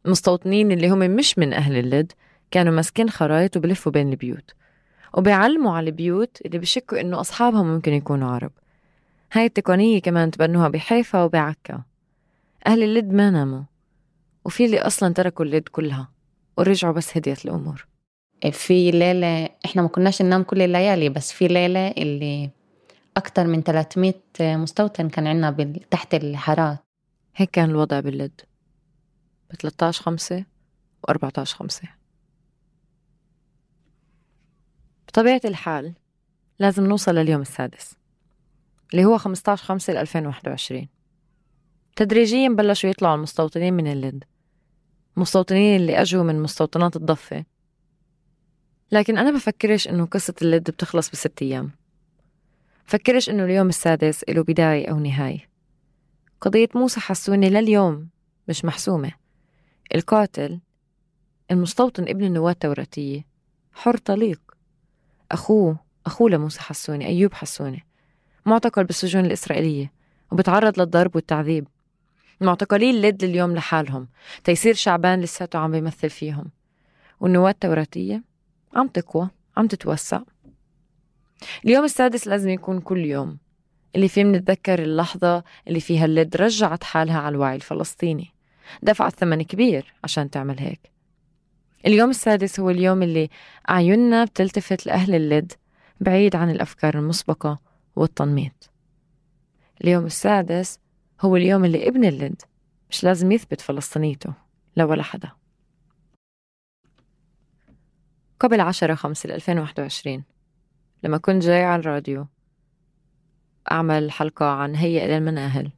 المستوطنين 0.07 0.73
اللي 0.73 0.91
هم 0.91 0.99
مش 0.99 1.39
من 1.39 1.53
أهل 1.53 1.77
اللد 1.77 2.13
كانوا 2.51 2.73
ماسكين 2.73 3.11
خرايط 3.11 3.57
وبلفوا 3.57 3.93
بين 3.93 4.11
البيوت. 4.11 4.51
وبيعلموا 5.15 5.73
على 5.73 5.91
البيوت 5.91 6.39
اللي 6.47 6.59
بشكوا 6.59 7.01
إنه 7.01 7.21
أصحابهم 7.21 7.67
ممكن 7.75 7.93
يكونوا 7.93 8.31
عرب. 8.31 8.53
هاي 9.33 9.47
التقنية 9.47 10.01
كمان 10.01 10.31
تبنوها 10.31 10.69
بحيفا 10.69 11.23
وبعكا. 11.23 11.83
أهل 12.67 12.83
اللد 12.83 13.13
ما 13.13 13.31
ناموا. 13.31 13.63
وفي 14.45 14.65
اللي 14.65 14.79
أصلا 14.81 15.15
تركوا 15.15 15.45
اللد 15.45 15.69
كلها 15.69 16.09
ورجعوا 16.59 16.95
بس 16.95 17.17
هديت 17.17 17.45
الأمور. 17.45 17.87
في 18.53 18.91
ليلة 18.91 19.49
إحنا 19.65 19.83
ما 19.83 19.89
كناش 19.89 20.23
ننام 20.23 20.43
كل 20.43 20.63
الليالي 20.63 21.09
بس 21.09 21.33
في 21.33 21.49
ليلة 21.49 21.89
اللي 21.89 22.51
أكتر 23.17 23.47
من 23.47 23.63
300 23.63 24.15
مستوطن 24.41 25.09
كان 25.09 25.27
عنا 25.27 25.51
بال- 25.51 25.89
تحت 25.91 26.15
الحارات. 26.15 26.79
هيك 27.37 27.51
كان 27.51 27.71
الوضع 27.71 28.01
باللد 28.01 28.41
ب 29.51 29.55
13 29.55 30.03
5 30.03 30.45
و 31.03 31.11
14 31.11 31.57
5 31.57 31.89
بطبيعة 35.09 35.41
الحال 35.45 35.95
لازم 36.59 36.87
نوصل 36.87 37.15
لليوم 37.15 37.41
السادس 37.41 37.95
اللي 38.93 39.05
هو 39.05 39.19
15 39.19 39.65
5 39.65 39.93
ل 39.93 39.97
2021 39.97 40.89
تدريجيا 41.97 42.49
بلشوا 42.49 42.91
يطلعوا 42.91 43.15
المستوطنين 43.15 43.75
من 43.75 43.87
اللد 43.87 44.25
مستوطنين 45.17 45.81
اللي 45.81 46.01
أجوا 46.03 46.23
من 46.23 46.43
مستوطنات 46.43 46.97
الضفة. 46.97 47.45
لكن 48.93 49.19
أنا 49.19 49.31
بفكرش 49.31 49.89
إنه 49.89 50.07
قصة 50.07 50.35
اللد 50.43 50.71
بتخلص 50.71 51.11
بست 51.11 51.43
أيام. 51.43 51.71
بفكرش 52.87 53.31
إنه 53.31 53.45
اليوم 53.45 53.69
السادس 53.69 54.25
له 54.29 54.43
بداية 54.43 54.91
أو 54.91 54.99
نهاية. 54.99 55.49
قضية 56.41 56.69
موسى 56.75 57.01
حسوني 57.01 57.51
لليوم 57.51 58.09
مش 58.49 58.65
محسومة. 58.65 59.13
القاتل 59.95 60.61
المستوطن 61.51 62.03
ابن 62.03 62.25
النواة 62.25 62.53
التوراتية 62.53 63.27
حر 63.73 63.97
طليق. 63.97 64.41
أخوه 65.31 65.79
أخوه 66.07 66.31
لموسى 66.31 66.61
حسوني 66.61 67.07
أيوب 67.07 67.35
حسوني 67.35 67.87
معتقل 68.47 68.85
بالسجون 68.85 69.25
الإسرائيلية 69.25 69.93
وبتعرض 70.33 70.81
للضرب 70.81 71.17
والتعذيب. 71.17 71.69
المعتقلين 72.41 72.95
لد 72.95 73.25
اليوم 73.25 73.55
لحالهم. 73.55 74.09
تيسير 74.45 74.75
شعبان 74.75 75.21
لساته 75.21 75.59
عم 75.59 75.71
بيمثل 75.71 76.11
فيهم. 76.11 76.51
والنواة 77.21 77.51
التوراتية 77.51 78.23
عم 78.77 78.89
تقوى 78.89 79.31
عم 79.57 79.67
تتوسع. 79.67 80.21
اليوم 81.65 81.85
السادس 81.85 82.27
لازم 82.27 82.49
يكون 82.49 82.81
كل 82.81 83.05
يوم. 83.05 83.39
اللي 83.97 84.09
فيه 84.09 84.25
منتذكر 84.25 84.83
اللحظة 84.83 85.45
اللي 85.69 85.81
فيها 85.81 86.05
اللد 86.05 86.37
رجعت 86.37 86.85
حالها 86.85 87.19
على 87.19 87.35
الوعي 87.35 87.57
الفلسطيني. 87.57 88.35
دفعت 88.83 89.15
ثمن 89.15 89.43
كبير 89.43 89.95
عشان 90.05 90.31
تعمل 90.31 90.59
هيك. 90.59 90.81
اليوم 91.87 92.11
السادس 92.11 92.61
هو 92.61 92.71
اليوم 92.71 93.03
اللي 93.03 93.31
أعيننا 93.71 94.25
بتلتفت 94.25 94.87
لأهل 94.87 95.15
اللد 95.15 95.53
بعيد 96.01 96.37
عن 96.37 96.51
الأفكار 96.51 96.99
المسبقة 96.99 97.59
والتنميط. 97.97 98.71
اليوم 99.85 100.07
السادس 100.07 100.79
هو 101.21 101.37
اليوم 101.37 101.65
اللي 101.65 101.89
ابن 101.89 102.05
اللد 102.05 102.43
مش 102.91 103.05
لازم 103.05 103.33
يثبت 103.33 103.61
فلسطينيته. 103.61 104.35
لولا 104.77 105.03
حدا. 105.03 105.31
قبل 108.41 108.61
عشرة 108.61 108.95
خمسة 108.95 109.35
2021 109.35 110.25
لما 111.03 111.19
كنت 111.19 111.43
جاي 111.43 111.65
على 111.65 111.81
الراديو 111.81 112.27
أعمل 113.71 114.11
حلقة 114.11 114.47
عن 114.47 114.75
هيئة 114.75 115.07
للمناهل 115.07 115.71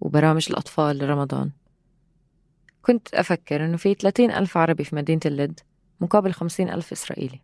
وبرامج 0.00 0.46
الأطفال 0.50 0.98
لرمضان. 0.98 1.50
كنت 2.82 3.14
أفكر 3.14 3.64
إنه 3.64 3.76
في 3.76 3.94
30 3.94 4.30
ألف 4.30 4.56
عربي 4.56 4.84
في 4.84 4.96
مدينة 4.96 5.20
اللد 5.26 5.60
مقابل 6.00 6.32
50 6.32 6.70
ألف 6.70 6.92
إسرائيلي. 6.92 7.40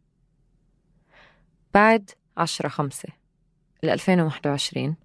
بعد 1.75 2.11
عشرة 2.37 2.69
خمسة 2.69 3.09
2021 3.85 4.97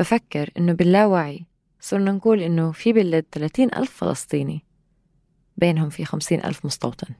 بفكر 0.00 0.50
إنه 0.58 0.72
باللاوعي 0.72 1.46
صرنا 1.80 2.12
نقول 2.12 2.40
إنه 2.40 2.72
في 2.72 2.92
باللد 2.92 3.24
30 3.32 3.68
ألف 3.76 3.90
فلسطيني 3.90 4.64
بينهم 5.56 5.88
في 5.88 6.04
50 6.04 6.38
ألف 6.38 6.66
مستوطن. 6.66 7.14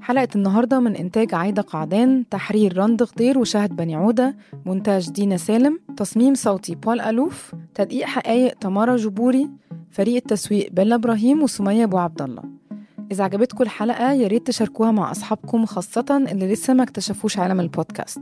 حلقة 0.00 0.28
النهاردة 0.36 0.80
من 0.80 0.96
إنتاج 0.96 1.34
عايدة 1.34 1.62
قعدان 1.62 2.28
تحرير 2.28 2.78
رند 2.78 3.02
غطير 3.02 3.38
وشهد 3.38 3.76
بني 3.76 3.94
عودة 3.94 4.36
مونتاج 4.66 5.10
دينا 5.10 5.36
سالم 5.36 5.80
تصميم 5.96 6.34
صوتي 6.34 6.74
بول 6.74 7.00
ألوف 7.00 7.54
تدقيق 7.74 8.06
حقايق 8.06 8.58
تمارا 8.58 8.96
جبوري 8.96 9.50
فريق 9.90 10.16
التسويق 10.16 10.72
بيلا 10.72 10.94
إبراهيم 10.94 11.42
وسمية 11.42 11.84
أبو 11.84 11.98
عبد 11.98 12.22
الله. 12.22 12.55
إذا 13.12 13.24
عجبتكم 13.24 13.62
الحلقة 13.62 14.12
يا 14.12 14.28
ريت 14.28 14.46
تشاركوها 14.46 14.90
مع 14.90 15.10
أصحابكم 15.10 15.66
خاصة 15.66 16.26
اللي 16.32 16.52
لسه 16.52 16.74
ما 16.74 16.82
اكتشفوش 16.82 17.38
عالم 17.38 17.60
البودكاست. 17.60 18.20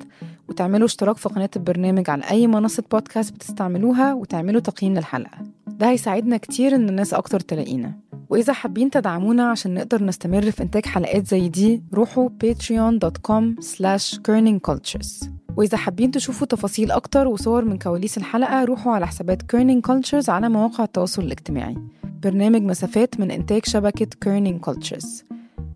وتعملوا 0.49 0.87
اشتراك 0.87 1.17
في 1.17 1.29
قناة 1.29 1.51
البرنامج 1.57 2.11
على 2.11 2.31
أي 2.31 2.47
منصة 2.47 2.85
بودكاست 2.93 3.35
بتستعملوها 3.35 4.15
وتعملوا 4.15 4.61
تقييم 4.61 4.95
للحلقة. 4.95 5.39
ده 5.67 5.91
هيساعدنا 5.91 6.37
كتير 6.37 6.75
إن 6.75 6.89
الناس 6.89 7.15
أكتر 7.15 7.41
تلاقينا. 7.41 7.93
وإذا 8.31 8.53
حابين 8.53 8.91
تدعمونا 8.91 9.51
عشان 9.51 9.75
نقدر 9.75 10.03
نستمر 10.03 10.51
في 10.51 10.63
إنتاج 10.63 10.87
حلقات 10.87 11.27
زي 11.27 11.49
دي 11.49 11.83
روحوا 11.95 12.29
patreon.com 12.45 13.63
slash 13.63 14.19
kerningcultures. 14.29 15.34
وإذا 15.57 15.77
حابين 15.77 16.11
تشوفوا 16.11 16.47
تفاصيل 16.47 16.91
أكتر 16.91 17.27
وصور 17.27 17.65
من 17.65 17.79
كواليس 17.79 18.19
الحلقة 18.19 18.65
روحوا 18.65 18.93
على 18.93 19.07
حسابات 19.07 19.43
Kerning 19.43 19.83
Cultures 19.83 20.29
على 20.29 20.49
مواقع 20.49 20.85
التواصل 20.85 21.23
الاجتماعي. 21.23 21.77
برنامج 22.23 22.63
مسافات 22.63 23.21
من 23.21 23.31
إنتاج 23.31 23.65
شبكة 23.65 24.07
Kerning 24.21 24.61
Cultures 24.61 25.25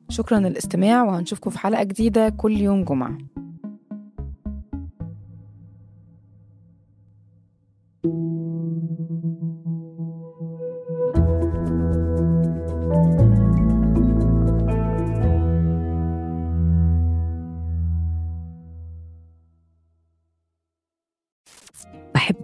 شكرا 0.08 0.38
للاستماع 0.38 1.04
وهنشوفكم 1.04 1.50
في 1.50 1.58
حلقة 1.58 1.82
جديدة 1.82 2.28
كل 2.28 2.52
يوم 2.52 2.84
جمعة. 2.84 3.18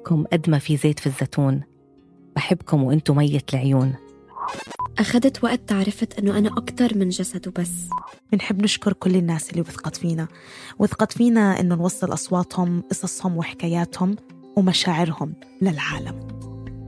بحبكم 0.04 0.24
قد 0.32 0.50
ما 0.50 0.58
في 0.58 0.76
زيت 0.76 0.98
في 0.98 1.06
الزيتون. 1.06 1.62
بحبكم 2.36 2.82
وانتو 2.82 3.14
مية 3.14 3.42
العيون. 3.52 3.94
أخذت 4.98 5.44
وقت 5.44 5.60
تعرفت 5.66 6.18
أنه 6.18 6.38
أنا 6.38 6.48
أكتر 6.48 6.98
من 6.98 7.08
جسد 7.08 7.48
وبس. 7.48 7.70
بنحب 8.32 8.62
نشكر 8.62 8.92
كل 8.92 9.16
الناس 9.16 9.50
اللي 9.50 9.60
وثقت 9.60 9.96
فينا. 9.96 10.28
وثقت 10.78 11.12
فينا 11.12 11.60
إنه 11.60 11.74
نوصل 11.74 12.12
أصواتهم 12.12 12.82
قصصهم 12.90 13.36
وحكاياتهم 13.36 14.16
ومشاعرهم 14.56 15.34
للعالم. 15.62 16.28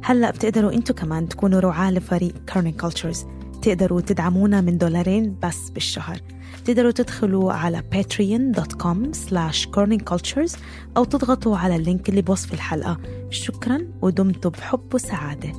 هلأ 0.02 0.30
بتقدروا 0.30 0.72
أنتوا 0.72 0.94
كمان 0.94 1.28
تكونوا 1.28 1.60
رعاة 1.60 1.90
لفريق 1.90 2.44
كارنين 2.46 2.72
كولتشرز 2.72 3.26
تقدروا 3.66 4.00
تدعمونا 4.00 4.60
من 4.60 4.78
دولارين 4.78 5.36
بس 5.42 5.70
بالشهر. 5.70 6.20
تقدروا 6.64 6.90
تدخلوا 6.90 7.52
على 7.52 7.82
patreon.com 7.94 8.96
slash 9.28 9.66
kerningcultures 9.66 10.58
أو 10.96 11.04
تضغطوا 11.04 11.56
على 11.56 11.76
ال 11.76 11.83
link 11.83 12.08
اللي 12.08 12.22
بوصف 12.22 12.54
الحلقة. 12.54 12.98
شكرا 13.30 13.88
ودمتم 14.02 14.50
بحب 14.50 14.94
وسعادة. 14.94 15.52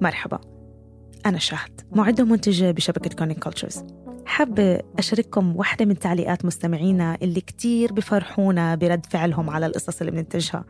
مرحبا. 0.00 0.38
أنا 1.26 1.38
شهد 1.38 1.80
معدة 1.92 2.22
ومنتجة 2.22 2.70
بشبكة 2.70 3.16
Kerning 3.16 3.38
Cultures 3.38 3.84
حابة 4.24 4.80
أشارككم 4.98 5.56
واحدة 5.56 5.84
من 5.84 5.98
تعليقات 5.98 6.44
مستمعينا 6.44 7.18
اللي 7.22 7.40
كتير 7.40 7.92
بفرحونا 7.92 8.74
برد 8.74 9.06
فعلهم 9.06 9.50
على 9.50 9.66
القصص 9.66 10.00
اللي 10.00 10.12
بننتجها. 10.12 10.64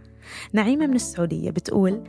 نعيمة 0.53 0.87
من 0.87 0.95
السعودية 0.95 1.51
بتقول 1.51 2.03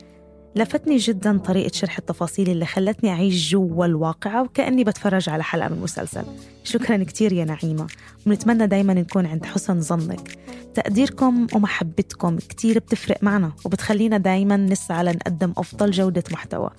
لفتني 0.56 0.98
جدا 0.98 1.38
طريقة 1.38 1.72
شرح 1.74 1.98
التفاصيل 1.98 2.50
اللي 2.50 2.66
خلتني 2.66 3.10
أعيش 3.10 3.52
جوا 3.52 3.86
الواقعة 3.86 4.44
وكأني 4.44 4.84
بتفرج 4.84 5.30
على 5.30 5.44
حلقة 5.44 5.70
من 5.70 5.82
مسلسل. 5.82 6.24
شكرا 6.64 7.04
كتير 7.04 7.34
يا 7.34 7.46
نعيمة. 7.46 7.88
ونتمنى 8.28 8.68
دايما 8.68 8.94
نكون 8.94 9.26
عند 9.26 9.46
حسن 9.46 9.82
ظنك. 9.82 10.38
تقديركم 10.74 11.48
ومحبتكم 11.54 12.38
كتير 12.38 12.80
بتفرق 12.80 13.24
معنا 13.24 13.52
وبتخلينا 13.66 14.18
دايما 14.18 14.58
نسعى 14.58 15.04
لنقدم 15.04 15.54
أفضل 15.58 15.92
جودة 15.92 16.24
محتوى. 16.32 16.70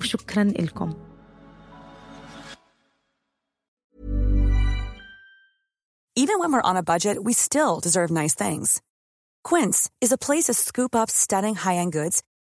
وشكرا 0.00 0.44
لكم 0.44 0.92
Even 6.16 6.38
when 6.38 6.52
we're 6.52 6.70
on 6.70 6.76
a 6.76 6.88
budget, 6.92 7.24
we 7.24 7.32
still 7.32 7.80
deserve 7.80 8.10
nice 8.10 8.36
things. 8.44 8.80
Quince 9.42 9.90
is 10.00 10.12
a 10.12 10.22
place 10.26 10.44
to 10.44 10.54
scoop 10.54 10.94
up 10.94 11.10
stunning 11.10 11.56
high-end 11.56 11.92
goods 11.92 12.22